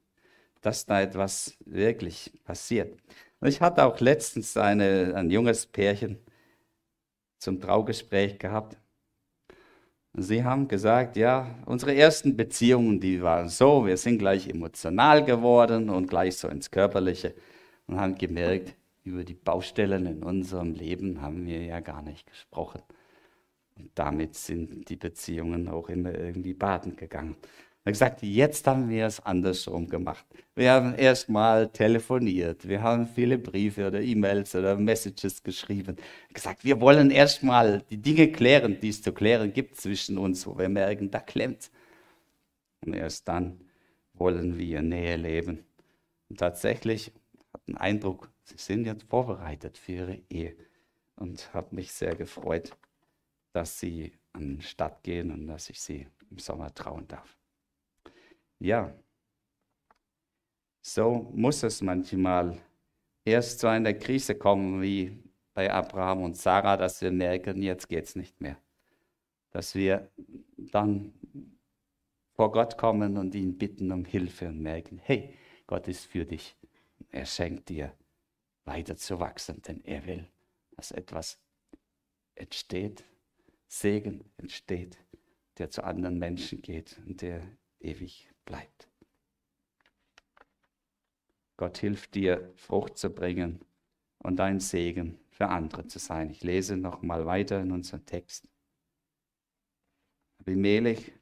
dass 0.61 0.87
da 0.87 1.01
etwas 1.01 1.57
wirklich 1.65 2.33
passiert. 2.45 2.99
Und 3.41 3.49
ich 3.49 3.61
hatte 3.61 3.85
auch 3.85 4.01
letztens 4.01 4.57
eine, 4.57 5.15
ein 5.15 5.31
junges 5.31 5.67
Pärchen 5.67 6.19
zum 7.39 7.61
Traugespräch 7.61 8.39
gehabt. 8.39 8.77
Und 10.13 10.23
sie 10.23 10.43
haben 10.43 10.67
gesagt, 10.67 11.17
ja, 11.17 11.55
unsere 11.67 11.95
ersten 11.95 12.37
Beziehungen, 12.37 12.99
die 12.99 13.23
waren 13.23 13.49
so, 13.49 13.87
wir 13.87 13.97
sind 13.97 14.19
gleich 14.19 14.49
emotional 14.49 15.25
geworden 15.25 15.91
und 15.91 16.09
gleich 16.09 16.37
so 16.37 16.49
ins 16.49 16.71
Körperliche 16.71 17.35
und 17.87 18.01
haben 18.01 18.17
gemerkt, 18.17 18.75
über 19.05 19.25
die 19.25 19.35
Baustellen 19.35 20.07
in 20.07 20.23
unserem 20.23 20.75
Leben 20.75 21.23
haben 21.23 21.47
wir 21.47 21.63
ja 21.63 21.81
gar 21.81 22.03
nicht 22.03 22.27
gesprochen. 22.27 22.83
Und 23.77 23.91
damit 23.95 24.35
sind 24.35 24.89
die 24.89 24.97
Beziehungen 24.97 25.69
auch 25.69 25.89
immer 25.89 26.13
irgendwie 26.13 26.53
baden 26.53 26.97
gegangen 26.97 27.37
hat 27.89 27.95
gesagt, 27.95 28.23
jetzt 28.23 28.67
haben 28.67 28.89
wir 28.89 29.07
es 29.07 29.21
andersrum 29.21 29.89
gemacht. 29.89 30.25
Wir 30.55 30.73
haben 30.73 30.95
erstmal 30.95 31.69
telefoniert, 31.69 32.69
wir 32.69 32.83
haben 32.83 33.07
viele 33.07 33.39
Briefe 33.39 33.87
oder 33.87 34.01
E-Mails 34.01 34.55
oder 34.55 34.77
Messages 34.77 35.43
geschrieben. 35.43 35.97
Er 36.29 36.35
gesagt, 36.35 36.65
wir 36.65 36.81
wollen 36.81 37.11
erstmal 37.11 37.83
die 37.91 37.97
Dinge 37.97 38.31
klären, 38.31 38.79
die 38.81 38.89
es 38.91 39.03
zu 39.03 39.13
klären 39.13 39.53
gibt 39.53 39.77
zwischen 39.77 40.19
uns, 40.19 40.47
wo 40.47 40.59
wir 40.59 40.69
merken, 40.69 41.11
da 41.11 41.21
klemmt. 41.21 41.71
Und 42.85 42.95
erst 42.95 43.27
dann 43.29 43.61
wollen 44.15 44.59
wir 44.59 44.83
Nähe 44.83 45.17
leben. 45.17 45.65
Und 46.29 46.39
tatsächlich 46.39 47.13
hat 47.53 47.67
den 47.67 47.77
Eindruck, 47.77 48.31
Sie 48.45 48.57
sind 48.57 48.87
jetzt 48.87 49.05
vorbereitet 49.05 49.79
für 49.79 49.93
ihre 49.93 50.21
Ehe 50.29 50.57
und 51.17 51.53
habe 51.55 51.75
mich 51.75 51.93
sehr 51.93 52.15
gefreut, 52.15 52.77
dass 53.53 53.79
sie 53.79 54.13
an 54.33 54.57
die 54.57 54.63
Stadt 54.63 55.03
gehen 55.03 55.31
und 55.31 55.47
dass 55.47 55.69
ich 55.69 55.81
sie 55.81 56.07
im 56.31 56.39
Sommer 56.39 56.75
trauen 56.75 57.07
darf. 57.09 57.38
Ja, 58.61 58.93
so 60.83 61.31
muss 61.35 61.63
es 61.63 61.81
manchmal 61.83 62.59
erst 63.25 63.61
zu 63.61 63.69
einer 63.69 63.95
Krise 63.95 64.35
kommen 64.35 64.83
wie 64.83 65.23
bei 65.55 65.73
Abraham 65.73 66.23
und 66.23 66.37
Sarah, 66.37 66.77
dass 66.77 67.01
wir 67.03 67.11
merken, 67.13 67.63
jetzt 67.63 67.89
geht 67.89 68.05
es 68.05 68.17
nicht 68.17 68.41
mehr. 68.41 68.57
Dass 69.51 69.75
wir 69.75 70.11
dann 70.57 71.13
vor 72.35 72.53
Gott 72.53 72.79
kommen 72.79 73.17
und 73.17 73.35
ihn 73.35 73.59
bitten 73.59 73.93
um 73.93 74.05
Hilfe 74.05 74.49
und 74.49 74.61
merken, 74.61 74.99
hey, 74.99 75.35
Gott 75.67 75.89
ist 75.89 76.07
für 76.07 76.25
dich. 76.25 76.57
Er 77.11 77.27
schenkt 77.27 77.69
dir 77.69 77.93
weiter 78.65 78.97
zu 78.97 79.21
wachsen, 79.21 79.61
denn 79.63 79.85
er 79.85 80.07
will, 80.07 80.29
dass 80.77 80.91
etwas 80.91 81.39
entsteht, 82.35 83.05
Segen 83.67 84.25
entsteht, 84.37 84.99
der 85.59 85.71
zu 85.71 85.85
anderen 85.85 86.19
Menschen 86.19 86.63
geht 86.63 87.01
und 87.07 87.23
der 87.23 87.43
ewig 87.81 88.28
bleibt. 88.49 88.89
Gott 91.59 91.79
hilft 91.79 92.15
dir, 92.15 92.53
Frucht 92.57 92.97
zu 92.97 93.11
bringen 93.11 93.61
und 94.19 94.41
ein 94.41 94.59
Segen 94.59 95.19
für 95.31 95.49
andere 95.49 95.87
zu 95.87 95.99
sein. 95.99 96.31
Ich 96.31 96.43
lese 96.43 96.77
noch 96.77 97.03
mal 97.03 97.27
weiter 97.27 97.61
in 97.61 97.73
unserem 97.73 98.07
Text. 98.07 98.49
Abimelech 100.41 101.13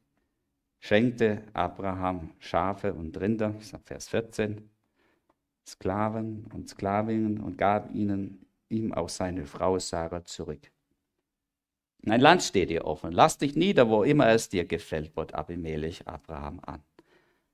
schenkte 0.78 1.42
Abraham 1.52 2.30
Schafe 2.38 2.94
und 2.94 3.18
Rinder, 3.18 3.54
Vers 3.84 4.08
14, 4.08 4.70
Sklaven 5.66 6.46
und 6.52 6.68
Sklavinnen 6.68 7.40
und 7.40 7.58
gab 7.58 7.92
ihnen 7.92 8.46
ihm 8.68 8.92
auch 8.92 9.08
seine 9.08 9.46
Frau 9.46 9.78
Sarah 9.78 10.24
zurück. 10.24 10.70
Ein 12.04 12.20
Land 12.20 12.42
steht 12.42 12.70
dir 12.70 12.84
offen. 12.84 13.10
Lass 13.10 13.38
dich 13.38 13.56
nieder, 13.56 13.88
wo 13.88 14.04
immer 14.04 14.28
es 14.28 14.48
dir 14.48 14.64
gefällt, 14.64 15.14
bot 15.14 15.34
Abimelech 15.34 16.06
Abraham 16.06 16.60
an. 16.64 16.84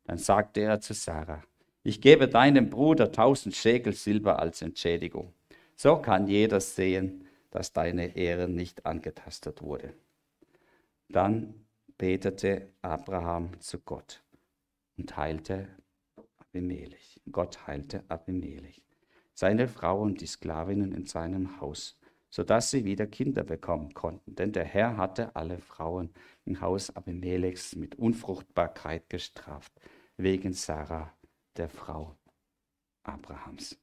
Dann 0.05 0.19
sagte 0.19 0.61
er 0.61 0.81
zu 0.81 0.95
Sarah, 0.95 1.43
ich 1.85 2.01
gebe 2.01 2.29
deinem 2.29 2.71
Bruder 2.71 3.11
tausend 3.11 3.57
Schekel 3.57 3.93
Silber 3.93 4.39
als 4.39 4.63
Entschädigung. 4.63 5.33
So 5.75 5.97
kann 5.97 6.29
jeder 6.29 6.61
sehen, 6.61 7.27
dass 7.51 7.73
deine 7.73 8.17
Ehre 8.17 8.49
nicht 8.49 8.87
angetastet 8.87 9.63
wurde. 9.63 9.95
Dann 11.09 11.67
betete 11.99 12.69
Abraham 12.83 13.61
zu 13.61 13.79
Gott 13.81 14.23
und 14.97 15.17
heilte 15.17 15.69
Abimelech. 16.39 17.21
Gott 17.31 17.67
heilte 17.67 18.05
Abimelech, 18.09 18.83
seine 19.35 19.69
Frau 19.69 20.01
und 20.01 20.21
die 20.21 20.27
Sklavinnen 20.27 20.93
in 20.93 21.07
seinem 21.07 21.61
Haus 21.61 21.99
sodass 22.33 22.71
sie 22.71 22.87
wieder 22.87 23.07
Kinder 23.07 23.45
bekommen 23.45 23.93
konnten. 23.93 24.35
Denn 24.35 24.53
der 24.53 24.65
Herr 24.65 24.97
hatte 24.97 25.37
alle 25.37 25.59
Frauen 25.59 26.15
im 26.47 26.63
Haus 26.63 26.89
Abimelechs 26.97 27.77
mit 27.77 27.97
Unfruchtbarkeit 27.97 29.11
gestraft, 29.11 29.71
wegen 30.17 30.55
Sarah, 30.55 31.13
der 31.57 31.69
Frau 31.69 32.17
Abrahams. 33.03 33.79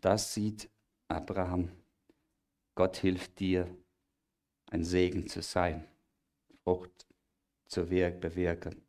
Das 0.00 0.32
sieht 0.32 0.70
Abraham. 1.08 1.70
Gott 2.74 2.96
hilft 2.96 3.38
dir, 3.38 3.68
ein 4.70 4.82
Segen 4.82 5.28
zu 5.28 5.42
sein, 5.42 5.86
Frucht 6.64 7.06
zu 7.66 7.84
bewirken. 7.84 8.82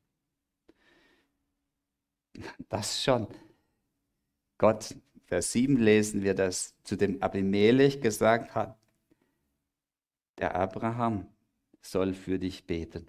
Das 2.69 3.03
schon. 3.03 3.27
Gott 4.57 4.95
Vers 5.25 5.51
7 5.51 5.77
lesen 5.77 6.23
wir, 6.23 6.33
dass 6.33 6.75
zu 6.83 6.95
dem 6.95 7.21
Abimelech 7.21 8.01
gesagt 8.01 8.55
hat, 8.55 8.77
der 10.37 10.55
Abraham 10.55 11.27
soll 11.81 12.13
für 12.13 12.39
dich 12.39 12.65
beten. 12.65 13.07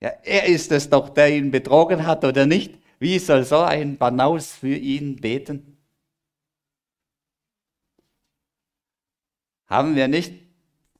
Ja, 0.00 0.08
er 0.24 0.46
ist 0.46 0.72
es 0.72 0.90
doch, 0.90 1.10
der 1.10 1.34
ihn 1.34 1.50
betrogen 1.50 2.06
hat, 2.06 2.24
oder 2.24 2.46
nicht? 2.46 2.78
Wie 2.98 3.18
soll 3.18 3.44
so 3.44 3.58
ein 3.58 3.98
Banaus 3.98 4.52
für 4.52 4.74
ihn 4.74 5.16
beten? 5.16 5.76
Haben 9.66 9.96
wir 9.96 10.08
nicht 10.08 10.34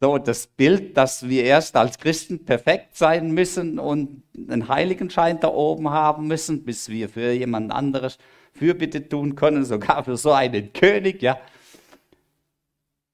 so 0.01 0.19
das 0.19 0.47
Bild, 0.47 0.97
dass 0.97 1.29
wir 1.29 1.45
erst 1.45 1.77
als 1.77 1.99
Christen 1.99 2.45
perfekt 2.45 2.97
sein 2.97 3.33
müssen 3.33 3.79
und 3.79 4.25
einen 4.37 4.69
Heiligenschein 4.69 5.39
da 5.41 5.49
oben 5.49 5.91
haben 5.91 6.27
müssen, 6.27 6.65
bis 6.65 6.89
wir 6.89 7.09
für 7.09 7.33
jemand 7.33 7.71
anderes 7.71 8.19
Fürbitte 8.53 9.09
tun 9.09 9.35
können, 9.35 9.65
sogar 9.65 10.05
für 10.05 10.17
so 10.17 10.33
einen 10.33 10.73
König, 10.73 11.23
ja. 11.23 11.41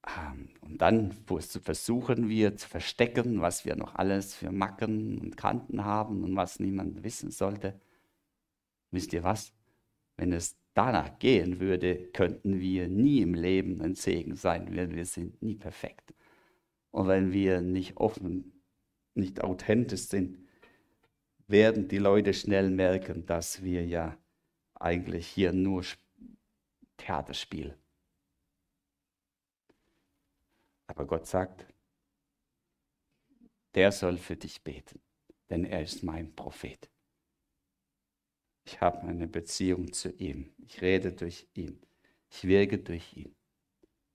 Ähm, 0.06 0.48
und 0.60 0.82
dann 0.82 1.12
versuchen 1.12 2.28
wir 2.28 2.56
zu 2.56 2.68
verstecken, 2.68 3.40
was 3.40 3.64
wir 3.64 3.76
noch 3.76 3.94
alles 3.94 4.34
für 4.34 4.52
Macken 4.52 5.18
und 5.18 5.36
Kanten 5.36 5.84
haben 5.84 6.22
und 6.24 6.36
was 6.36 6.60
niemand 6.60 7.02
wissen 7.04 7.30
sollte. 7.30 7.80
Wisst 8.90 9.12
ihr 9.12 9.22
was? 9.22 9.52
Wenn 10.16 10.32
es 10.32 10.56
danach 10.74 11.18
gehen 11.18 11.60
würde, 11.60 11.96
könnten 12.12 12.60
wir 12.60 12.88
nie 12.88 13.20
im 13.20 13.34
Leben 13.34 13.80
ein 13.82 13.94
Segen 13.94 14.36
sein, 14.36 14.66
denn 14.66 14.94
wir 14.94 15.06
sind 15.06 15.42
nie 15.42 15.54
perfekt. 15.54 16.14
Und 16.90 17.08
wenn 17.08 17.32
wir 17.32 17.60
nicht 17.60 17.96
offen, 17.96 18.62
nicht 19.14 19.42
authentisch 19.42 20.02
sind, 20.02 20.38
werden 21.46 21.88
die 21.88 21.98
Leute 21.98 22.34
schnell 22.34 22.70
merken, 22.70 23.26
dass 23.26 23.62
wir 23.62 23.84
ja 23.86 24.16
eigentlich 24.80 25.26
hier 25.26 25.52
nur 25.52 25.84
Theaterspiel. 26.96 27.76
Aber 30.86 31.06
Gott 31.06 31.26
sagt, 31.26 31.66
der 33.74 33.92
soll 33.92 34.16
für 34.16 34.36
dich 34.36 34.62
beten, 34.62 35.00
denn 35.50 35.64
er 35.64 35.82
ist 35.82 36.02
mein 36.02 36.34
Prophet. 36.34 36.88
Ich 38.64 38.80
habe 38.80 39.00
eine 39.02 39.26
Beziehung 39.26 39.92
zu 39.92 40.10
ihm. 40.10 40.52
Ich 40.58 40.82
rede 40.82 41.12
durch 41.12 41.48
ihn. 41.54 41.80
Ich 42.30 42.44
wirke 42.44 42.78
durch 42.78 43.16
ihn. 43.16 43.34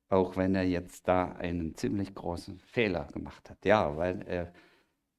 Auch 0.10 0.38
wenn 0.38 0.54
er 0.54 0.64
jetzt 0.64 1.08
da 1.08 1.32
einen 1.32 1.76
ziemlich 1.76 2.14
großen 2.14 2.60
Fehler 2.60 3.06
gemacht 3.06 3.50
hat. 3.50 3.66
Ja, 3.66 3.98
weil 3.98 4.22
er 4.28 4.54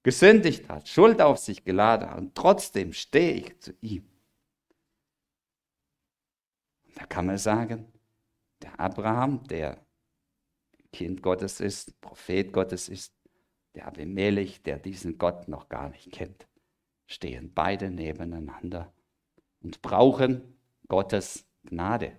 gesündigt 0.05 0.69
hat, 0.69 0.89
Schuld 0.89 1.21
auf 1.21 1.39
sich 1.39 1.65
geladen 1.65 2.11
hat. 2.11 2.19
Und 2.19 2.35
trotzdem 2.37 2.93
stehe 2.93 3.33
ich 3.33 3.61
zu 3.61 3.75
ihm. 3.81 4.09
Da 6.95 7.07
kann 7.07 7.27
man 7.27 7.39
sagen, 7.39 7.93
der 8.63 8.79
Abraham, 8.79 9.45
der 9.45 9.85
Kind 10.93 11.23
Gottes 11.23 11.61
ist, 11.61 12.01
Prophet 12.01 12.53
Gottes 12.53 12.89
ist, 12.89 13.13
der 13.75 13.87
Abimelech, 13.87 14.63
der 14.63 14.79
diesen 14.79 15.19
Gott 15.19 15.49
noch 15.49 15.69
gar 15.69 15.89
nicht 15.89 16.13
kennt, 16.13 16.47
stehen 17.07 17.53
beide 17.53 17.91
nebeneinander 17.91 18.93
und 19.61 19.83
brauchen 19.83 20.57
Gottes 20.89 21.45
Gnade, 21.65 22.17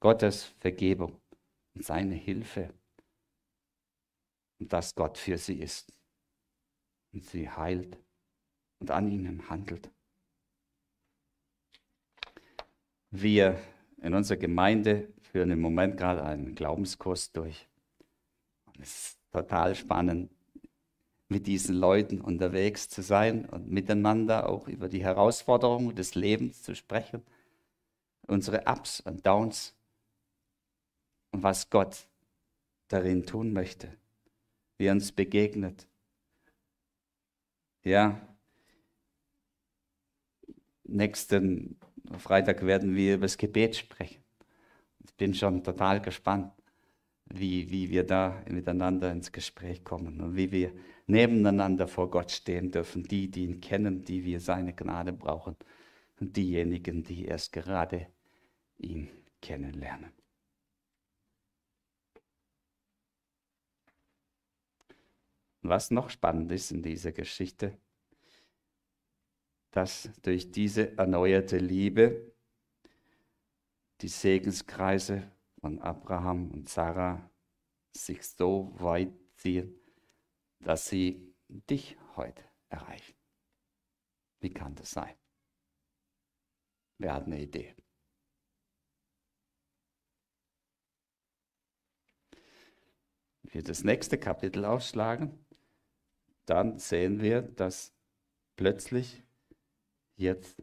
Gottes 0.00 0.44
Vergebung 0.58 1.20
und 1.74 1.84
seine 1.84 2.14
Hilfe 2.14 2.74
und 4.58 4.72
dass 4.72 4.94
Gott 4.94 5.18
für 5.18 5.38
sie 5.38 5.60
ist 5.60 5.92
und 7.12 7.24
sie 7.24 7.48
heilt 7.48 7.98
und 8.80 8.90
an 8.90 9.10
ihnen 9.10 9.48
handelt. 9.48 9.90
Wir 13.10 13.58
in 14.02 14.14
unserer 14.14 14.38
Gemeinde 14.38 15.08
führen 15.22 15.50
im 15.50 15.60
Moment 15.60 15.96
gerade 15.96 16.24
einen 16.24 16.54
Glaubenskurs 16.54 17.32
durch. 17.32 17.68
Und 18.66 18.80
es 18.80 19.10
ist 19.10 19.18
total 19.32 19.74
spannend, 19.74 20.30
mit 21.28 21.46
diesen 21.46 21.74
Leuten 21.74 22.20
unterwegs 22.20 22.88
zu 22.88 23.02
sein 23.02 23.46
und 23.46 23.68
miteinander 23.68 24.48
auch 24.48 24.68
über 24.68 24.88
die 24.88 25.02
Herausforderungen 25.02 25.94
des 25.94 26.14
Lebens 26.14 26.62
zu 26.62 26.74
sprechen, 26.74 27.22
unsere 28.22 28.62
Ups 28.66 29.00
und 29.00 29.26
Downs 29.26 29.74
und 31.32 31.42
was 31.42 31.68
Gott 31.70 32.06
darin 32.88 33.26
tun 33.26 33.52
möchte, 33.52 33.96
wie 34.78 34.86
er 34.86 34.92
uns 34.92 35.10
begegnet. 35.10 35.88
Ja, 37.82 38.20
nächsten 40.84 41.78
Freitag 42.18 42.64
werden 42.64 42.94
wir 42.94 43.14
über 43.14 43.26
das 43.26 43.36
Gebet 43.36 43.76
sprechen. 43.76 44.22
Ich 45.04 45.14
bin 45.14 45.34
schon 45.34 45.62
total 45.62 46.00
gespannt, 46.00 46.52
wie, 47.26 47.70
wie 47.70 47.90
wir 47.90 48.04
da 48.04 48.42
miteinander 48.48 49.10
ins 49.10 49.32
Gespräch 49.32 49.84
kommen 49.84 50.20
und 50.20 50.36
wie 50.36 50.50
wir 50.52 50.72
nebeneinander 51.06 51.88
vor 51.88 52.10
Gott 52.10 52.30
stehen 52.30 52.70
dürfen. 52.70 53.02
Die, 53.02 53.30
die 53.30 53.44
ihn 53.44 53.60
kennen, 53.60 54.04
die 54.04 54.24
wir 54.24 54.40
seine 54.40 54.72
Gnade 54.72 55.12
brauchen 55.12 55.56
und 56.20 56.36
diejenigen, 56.36 57.02
die 57.02 57.24
erst 57.26 57.52
gerade 57.52 58.06
ihn 58.78 59.08
kennenlernen. 59.40 60.12
Was 65.62 65.90
noch 65.90 66.10
spannend 66.10 66.52
ist 66.52 66.70
in 66.70 66.82
dieser 66.82 67.10
Geschichte, 67.10 67.76
dass 69.76 70.08
durch 70.22 70.50
diese 70.52 70.96
erneuerte 70.96 71.58
Liebe 71.58 72.34
die 74.00 74.08
Segenskreise 74.08 75.30
von 75.60 75.80
Abraham 75.80 76.50
und 76.50 76.66
Sarah 76.66 77.30
sich 77.94 78.22
so 78.22 78.72
weit 78.78 79.12
ziehen, 79.34 79.78
dass 80.60 80.88
sie 80.88 81.36
dich 81.48 81.98
heute 82.16 82.42
erreichen. 82.70 83.14
Wie 84.40 84.48
kann 84.48 84.74
das 84.76 84.92
sein? 84.92 85.14
Wer 86.96 87.12
hat 87.12 87.26
eine 87.26 87.42
Idee? 87.42 87.76
Wir 93.42 93.62
das 93.62 93.84
nächste 93.84 94.16
Kapitel 94.16 94.64
aufschlagen, 94.64 95.44
dann 96.46 96.78
sehen 96.78 97.20
wir, 97.20 97.42
dass 97.42 97.94
plötzlich 98.56 99.25
jetzt 100.16 100.62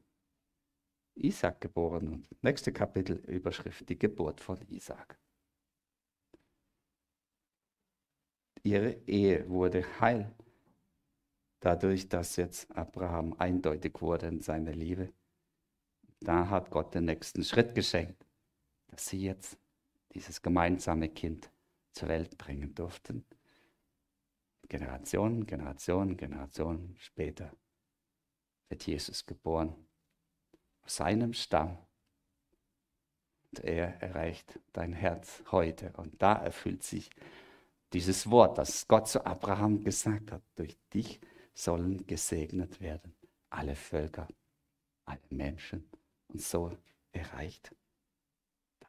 Isaac 1.15 1.61
geboren 1.61 2.11
wird. 2.11 2.43
Nächste 2.43 2.73
Kapitel, 2.73 3.17
Überschrift, 3.27 3.87
die 3.87 3.97
Geburt 3.97 4.41
von 4.41 4.61
Isaac. 4.69 5.19
Ihre 8.63 8.93
Ehe 9.07 9.47
wurde 9.49 9.83
heil, 9.99 10.33
dadurch, 11.59 12.07
dass 12.09 12.37
jetzt 12.37 12.71
Abraham 12.71 13.33
eindeutig 13.33 14.01
wurde 14.01 14.27
in 14.27 14.41
seiner 14.41 14.71
Liebe. 14.71 15.13
Da 16.21 16.49
hat 16.49 16.71
Gott 16.71 16.95
den 16.95 17.05
nächsten 17.05 17.43
Schritt 17.43 17.75
geschenkt, 17.75 18.25
dass 18.87 19.07
sie 19.07 19.21
jetzt 19.21 19.57
dieses 20.13 20.41
gemeinsame 20.41 21.09
Kind 21.09 21.51
zur 21.91 22.07
Welt 22.07 22.37
bringen 22.37 22.73
durften. 22.73 23.25
Generationen, 24.69 25.45
Generationen, 25.45 26.15
Generationen 26.15 26.95
später 26.97 27.51
wird 28.69 28.85
Jesus 28.85 29.25
geboren. 29.25 29.75
Aus 30.83 30.97
seinem 30.97 31.33
Stamm. 31.33 31.77
Und 33.51 33.63
er 33.63 34.01
erreicht 34.01 34.59
dein 34.73 34.93
Herz 34.93 35.43
heute. 35.51 35.93
Und 35.97 36.21
da 36.21 36.33
erfüllt 36.33 36.83
sich 36.83 37.09
dieses 37.93 38.29
Wort, 38.29 38.57
das 38.57 38.87
Gott 38.87 39.07
zu 39.07 39.25
Abraham 39.25 39.83
gesagt 39.83 40.31
hat. 40.31 40.41
Durch 40.55 40.77
dich 40.93 41.19
sollen 41.53 42.05
gesegnet 42.07 42.81
werden 42.81 43.15
alle 43.53 43.75
Völker, 43.75 44.27
alle 45.05 45.21
Menschen. 45.29 45.89
Und 46.27 46.41
so 46.41 46.75
erreicht 47.11 47.75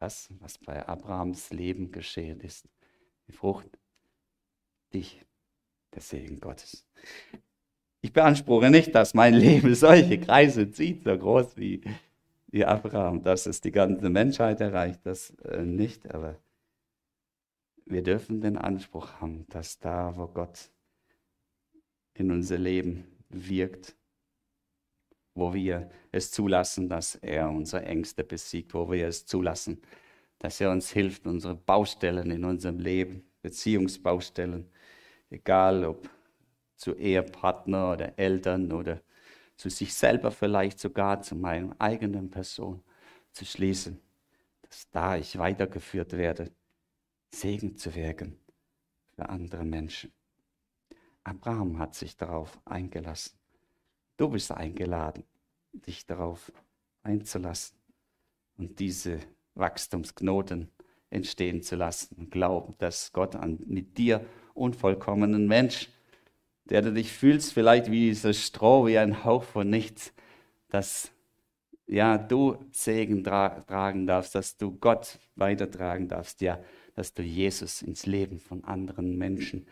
das, 0.01 0.29
was 0.41 0.59
bei 0.59 0.87
Abrahams 0.87 1.51
Leben 1.51 1.93
geschehen 1.93 2.41
ist. 2.41 2.69
Die 3.27 3.33
Frucht, 3.33 3.79
dich, 4.93 5.25
der 5.93 6.01
Segen 6.03 6.41
Gottes. 6.41 6.87
Ich 8.05 8.13
beanspruche 8.13 8.69
nicht, 8.69 8.95
dass 8.95 9.15
mein 9.15 9.33
Leben 9.47 9.75
solche 9.75 10.21
Kreise 10.21 10.71
zieht, 10.71 11.05
so 11.05 11.17
groß 11.17 11.57
wie, 11.57 11.81
wie 12.49 12.63
Abraham, 12.63 13.23
dass 13.23 13.47
es 13.47 13.63
die 13.63 13.71
ganze 13.71 14.11
Menschheit 14.11 14.61
erreicht, 14.61 15.01
das 15.05 15.31
äh, 15.49 15.63
nicht, 15.63 16.15
aber 16.15 16.37
wir 17.87 18.03
dürfen 18.03 18.43
den 18.43 18.59
Anspruch 18.59 19.23
haben, 19.23 19.47
dass 19.49 19.79
da, 19.79 20.13
wo 20.19 20.27
Gott 20.27 20.69
in 22.13 22.31
unser 22.31 22.59
Leben 22.59 23.07
wirkt, 23.31 23.97
wo 25.35 25.55
wir 25.55 25.89
es 26.13 26.31
zulassen, 26.31 26.91
dass 26.91 27.15
er 27.15 27.49
unsere 27.49 27.87
Ängste 27.87 28.23
besiegt, 28.23 28.75
wo 28.75 28.93
wir 28.93 29.09
es 29.09 29.25
zulassen, 29.25 29.81
dass 30.41 30.61
er 30.61 30.71
uns 30.71 30.91
hilft, 30.91 31.27
unsere 31.27 31.55
Baustellen 31.55 32.31
in 32.31 32.45
unserem 32.45 32.81
Leben, 32.81 33.25
Beziehungsbaustellen, 33.41 34.69
egal 35.31 35.87
ob 35.87 36.11
zu 36.77 36.95
Ehepartner 36.95 37.93
oder 37.93 38.19
Eltern 38.19 38.73
oder 38.73 39.01
zu 39.57 39.71
sich 39.71 39.95
selber 39.95 40.31
vielleicht 40.31 40.79
sogar 40.79 41.23
zu 41.23 41.37
meiner 41.37 41.75
eigenen 41.79 42.31
Person 42.31 42.83
zu 43.33 43.45
schließen, 43.45 44.01
dass 44.63 44.91
da 44.91 45.17
ich 45.17 45.39
weitergeführt 45.39 46.13
werde, 46.13 46.51
Segen 47.31 47.77
zu 47.77 47.95
wirken 47.95 48.39
für 49.15 49.29
andere 49.29 49.65
Menschen. 49.65 50.13
Abraham 51.25 51.79
hat 51.79 51.95
sich 51.95 52.17
darauf 52.17 52.61
eingelassen. 52.65 53.39
Du 54.17 54.29
bist 54.29 54.53
eingeladen, 54.53 55.25
dich 55.73 56.07
darauf 56.07 56.53
einzulassen 57.03 57.77
und 58.57 58.79
diese 58.79 59.21
Wachstumsknoten 59.55 60.71
entstehen 61.11 61.63
zu 61.63 61.77
lassen 61.77 62.17
und 62.17 62.31
glauben, 62.31 62.75
dass 62.79 63.13
Gott 63.13 63.37
an, 63.37 63.59
mit 63.67 63.99
dir 63.99 64.25
unvollkommenen 64.55 65.47
Mensch 65.47 65.89
der 66.71 66.83
du 66.83 66.93
dich 66.93 67.13
fühlst, 67.13 67.53
vielleicht 67.53 67.91
wie 67.91 68.09
dieses 68.09 68.43
Stroh, 68.43 68.87
wie 68.87 68.99
ein 68.99 69.25
Hauch 69.25 69.43
von 69.43 69.69
nichts, 69.69 70.13
dass 70.69 71.11
ja, 71.87 72.17
du 72.17 72.57
Segen 72.73 73.23
tra 73.23 73.61
tragen 73.61 74.07
darfst, 74.07 74.35
dass 74.35 74.57
du 74.57 74.73
Gott 74.79 75.19
weitertragen 75.37 76.09
darfst, 76.09 76.41
ja, 76.41 76.59
dass 76.95 77.13
du 77.13 77.23
Jesus 77.23 77.83
ins 77.83 78.07
Leben 78.07 78.39
von 78.39 78.65
anderen 78.65 79.19
Menschen 79.19 79.67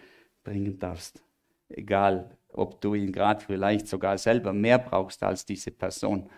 bringen 0.45 0.79
darfst. 0.79 1.23
Egal, 1.69 2.37
ob 2.49 2.81
du 2.83 2.95
ihn 2.95 3.13
gerade 3.13 3.43
vielleicht 3.43 3.89
sogar 3.89 4.19
selber 4.19 4.53
mehr 4.53 4.79
brauchst 4.79 5.23
als 5.23 5.47
diese 5.47 5.71
Person, 5.71 6.29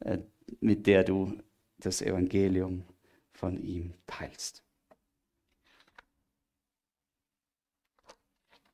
äh, 0.00 0.18
mit 0.60 0.86
der 0.86 1.04
du 1.04 1.38
das 1.78 2.02
Evangelium 2.02 2.84
von 3.32 3.58
ihm 3.62 3.94
teilst. 4.06 4.65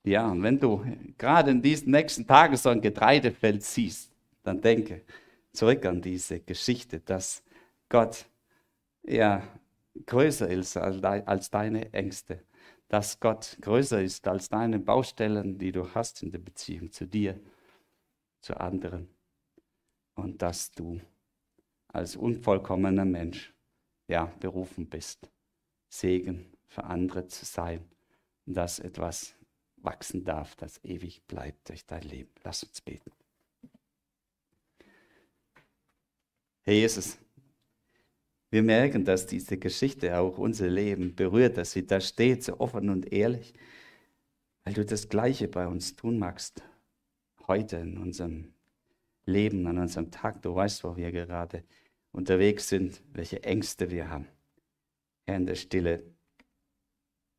Ja, 0.04 0.30
und 0.30 0.42
wenn 0.42 0.58
du 0.58 0.84
gerade 1.16 1.52
in 1.52 1.62
diesen 1.62 1.92
nächsten 1.92 2.26
Tagen 2.26 2.56
so 2.56 2.70
ein 2.70 2.80
Getreidefeld 2.80 3.62
siehst, 3.62 4.10
dann 4.42 4.60
denke 4.60 5.02
zurück 5.52 5.84
an 5.86 6.02
diese 6.02 6.40
Geschichte, 6.40 7.00
dass 7.00 7.44
Gott 7.88 8.26
ja 9.04 9.42
größer 10.06 10.48
ist 10.48 10.76
als 10.76 11.50
deine 11.50 11.92
Ängste, 11.92 12.42
dass 12.88 13.20
Gott 13.20 13.56
größer 13.60 14.02
ist 14.02 14.26
als 14.26 14.48
deine 14.48 14.80
Baustellen, 14.80 15.58
die 15.58 15.70
du 15.70 15.94
hast 15.94 16.22
in 16.22 16.32
der 16.32 16.38
Beziehung 16.38 16.90
zu 16.90 17.06
dir, 17.06 17.38
zu 18.40 18.56
anderen. 18.56 19.08
Und 20.14 20.42
dass 20.42 20.72
du 20.72 21.00
als 21.88 22.16
unvollkommener 22.16 23.04
Mensch 23.04 23.54
ja 24.08 24.26
berufen 24.40 24.88
bist, 24.88 25.30
Segen 25.88 26.52
für 26.66 26.84
andere 26.84 27.28
zu 27.28 27.44
sein 27.44 27.84
und 28.46 28.54
dass 28.54 28.78
etwas 28.78 29.34
wachsen 29.82 30.24
darf, 30.24 30.54
das 30.56 30.82
ewig 30.84 31.22
bleibt 31.26 31.68
durch 31.68 31.84
dein 31.86 32.02
Leben. 32.02 32.30
Lass 32.44 32.62
uns 32.62 32.80
beten. 32.80 33.10
Herr 36.62 36.74
Jesus, 36.74 37.18
wir 38.50 38.62
merken, 38.62 39.04
dass 39.04 39.26
diese 39.26 39.56
Geschichte 39.56 40.18
auch 40.18 40.38
unser 40.38 40.68
Leben 40.68 41.14
berührt, 41.14 41.56
dass 41.56 41.72
sie 41.72 41.86
da 41.86 42.00
steht, 42.00 42.44
so 42.44 42.60
offen 42.60 42.90
und 42.90 43.12
ehrlich, 43.12 43.54
weil 44.64 44.74
du 44.74 44.84
das 44.84 45.08
Gleiche 45.08 45.48
bei 45.48 45.66
uns 45.66 45.96
tun 45.96 46.18
magst, 46.18 46.62
heute 47.48 47.78
in 47.78 47.98
unserem 47.98 48.52
Leben, 49.24 49.66
an 49.66 49.78
unserem 49.78 50.10
Tag. 50.10 50.42
Du 50.42 50.54
weißt, 50.54 50.84
wo 50.84 50.96
wir 50.96 51.10
gerade 51.10 51.64
unterwegs 52.12 52.68
sind, 52.68 53.02
welche 53.12 53.42
Ängste 53.42 53.90
wir 53.90 54.08
haben. 54.08 54.28
Herr, 55.26 55.36
in 55.36 55.46
der 55.46 55.54
Stille 55.54 56.04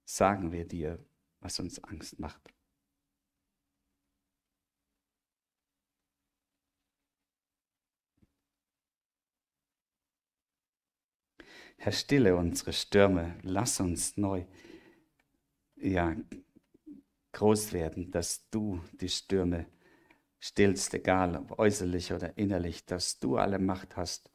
sagen 0.05 0.51
wir 0.51 0.65
dir, 0.65 0.99
was 1.43 1.59
uns 1.59 1.83
Angst 1.83 2.19
macht. 2.19 2.41
Herr, 11.77 11.91
stille 11.91 12.35
unsere 12.37 12.71
Stürme, 12.71 13.37
lass 13.43 13.79
uns 13.81 14.15
neu 14.15 14.45
ja, 15.75 16.15
groß 17.33 17.73
werden, 17.73 18.09
dass 18.11 18.49
du 18.49 18.81
die 18.93 19.09
Stürme 19.09 19.67
stillst, 20.39 20.93
egal 20.93 21.35
ob 21.35 21.59
äußerlich 21.59 22.13
oder 22.13 22.37
innerlich, 22.37 22.85
dass 22.85 23.19
du 23.19 23.37
alle 23.37 23.59
Macht 23.59 23.97
hast, 23.97 24.29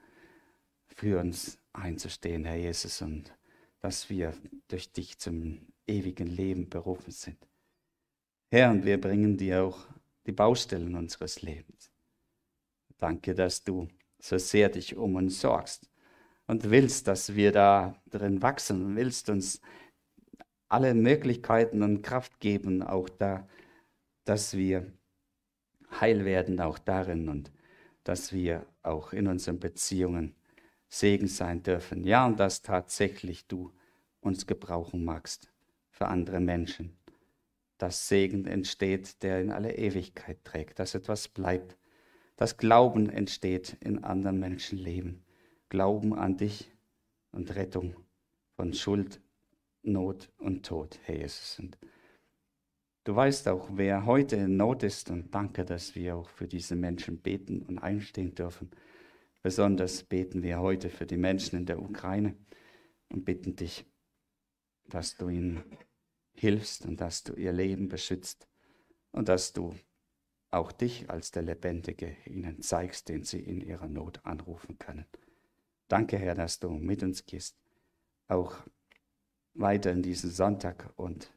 für 0.88 1.20
uns 1.20 1.58
einzustehen, 1.72 2.44
Herr 2.44 2.56
Jesus, 2.56 3.00
und 3.00 3.34
dass 3.80 4.10
wir 4.10 4.34
durch 4.66 4.92
dich 4.92 5.18
zum 5.18 5.72
ewigen 5.88 6.28
Leben 6.28 6.68
berufen 6.68 7.10
sind. 7.10 7.38
Herr, 8.50 8.70
und 8.70 8.84
wir 8.84 9.00
bringen 9.00 9.36
dir 9.36 9.64
auch 9.64 9.86
die 10.26 10.32
Baustellen 10.32 10.94
unseres 10.94 11.42
Lebens. 11.42 11.90
Danke, 12.98 13.34
dass 13.34 13.64
du 13.64 13.88
so 14.18 14.38
sehr 14.38 14.68
dich 14.68 14.96
um 14.96 15.16
uns 15.16 15.40
sorgst 15.40 15.88
und 16.46 16.70
willst, 16.70 17.06
dass 17.08 17.34
wir 17.34 17.52
da 17.52 17.94
drin 18.10 18.42
wachsen 18.42 18.84
und 18.84 18.96
willst 18.96 19.30
uns 19.30 19.60
alle 20.68 20.94
Möglichkeiten 20.94 21.82
und 21.82 22.02
Kraft 22.02 22.40
geben, 22.40 22.82
auch 22.82 23.08
da, 23.08 23.48
dass 24.24 24.56
wir 24.56 24.92
heil 26.00 26.24
werden, 26.24 26.60
auch 26.60 26.78
darin 26.78 27.28
und 27.28 27.52
dass 28.04 28.32
wir 28.32 28.66
auch 28.82 29.12
in 29.12 29.26
unseren 29.26 29.58
Beziehungen 29.60 30.34
Segen 30.88 31.28
sein 31.28 31.62
dürfen. 31.62 32.04
Ja, 32.04 32.26
und 32.26 32.40
dass 32.40 32.62
tatsächlich 32.62 33.46
du 33.46 33.72
uns 34.20 34.46
gebrauchen 34.46 35.04
magst 35.04 35.50
für 35.98 36.08
andere 36.08 36.40
Menschen. 36.40 36.96
Dass 37.76 38.08
Segen 38.08 38.46
entsteht, 38.46 39.22
der 39.22 39.40
in 39.40 39.52
alle 39.52 39.76
Ewigkeit 39.76 40.42
trägt, 40.44 40.78
dass 40.78 40.94
etwas 40.94 41.28
bleibt, 41.28 41.76
dass 42.36 42.56
Glauben 42.56 43.10
entsteht 43.10 43.76
in 43.80 44.02
anderen 44.02 44.40
Menschenleben. 44.40 45.24
Glauben 45.68 46.14
an 46.14 46.38
dich, 46.38 46.72
und 47.32 47.54
Rettung 47.54 47.94
von 48.56 48.72
Schuld, 48.74 49.20
Not 49.82 50.30
und 50.38 50.66
Tod, 50.66 50.98
Herr 51.04 51.16
Jesus. 51.16 51.58
Und 51.58 51.78
du 53.04 53.14
weißt 53.14 53.48
auch, 53.48 53.70
wer 53.72 54.06
heute 54.06 54.36
in 54.36 54.56
Not 54.56 54.82
ist 54.82 55.10
und 55.10 55.34
danke, 55.34 55.64
dass 55.64 55.94
wir 55.94 56.16
auch 56.16 56.28
für 56.28 56.48
diese 56.48 56.76
Menschen 56.76 57.18
beten 57.18 57.62
und 57.62 57.78
einstehen 57.78 58.34
dürfen. 58.34 58.70
Besonders 59.42 60.02
beten 60.02 60.42
wir 60.42 60.58
heute 60.58 60.90
für 60.90 61.06
die 61.06 61.16
Menschen 61.16 61.60
in 61.60 61.66
der 61.66 61.80
Ukraine 61.80 62.34
und 63.08 63.24
bitten 63.24 63.54
dich, 63.54 63.86
dass 64.88 65.16
du 65.16 65.28
ihnen 65.28 65.62
hilfst 66.38 66.86
und 66.86 67.00
dass 67.00 67.24
du 67.24 67.34
ihr 67.34 67.52
Leben 67.52 67.88
beschützt 67.88 68.48
und 69.12 69.28
dass 69.28 69.52
du 69.52 69.74
auch 70.50 70.72
dich 70.72 71.10
als 71.10 71.30
der 71.30 71.42
Lebendige 71.42 72.16
ihnen 72.24 72.62
zeigst, 72.62 73.08
den 73.08 73.24
sie 73.24 73.40
in 73.40 73.60
ihrer 73.60 73.88
Not 73.88 74.24
anrufen 74.24 74.78
können. 74.78 75.06
Danke, 75.88 76.18
Herr, 76.18 76.34
dass 76.34 76.58
du 76.58 76.70
mit 76.70 77.02
uns 77.02 77.26
gehst, 77.26 77.56
auch 78.28 78.56
weiter 79.54 79.90
in 79.90 80.02
diesen 80.02 80.30
Sonntag 80.30 80.92
und 80.96 81.32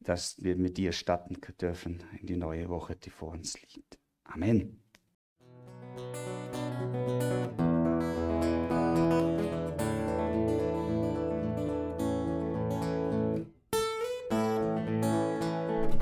dass 0.00 0.42
wir 0.42 0.56
mit 0.56 0.76
dir 0.76 0.92
starten 0.92 1.38
dürfen 1.60 2.02
in 2.20 2.26
die 2.26 2.36
neue 2.36 2.68
Woche, 2.68 2.96
die 2.96 3.10
vor 3.10 3.32
uns 3.32 3.60
liegt. 3.60 3.98
Amen. 4.24 4.82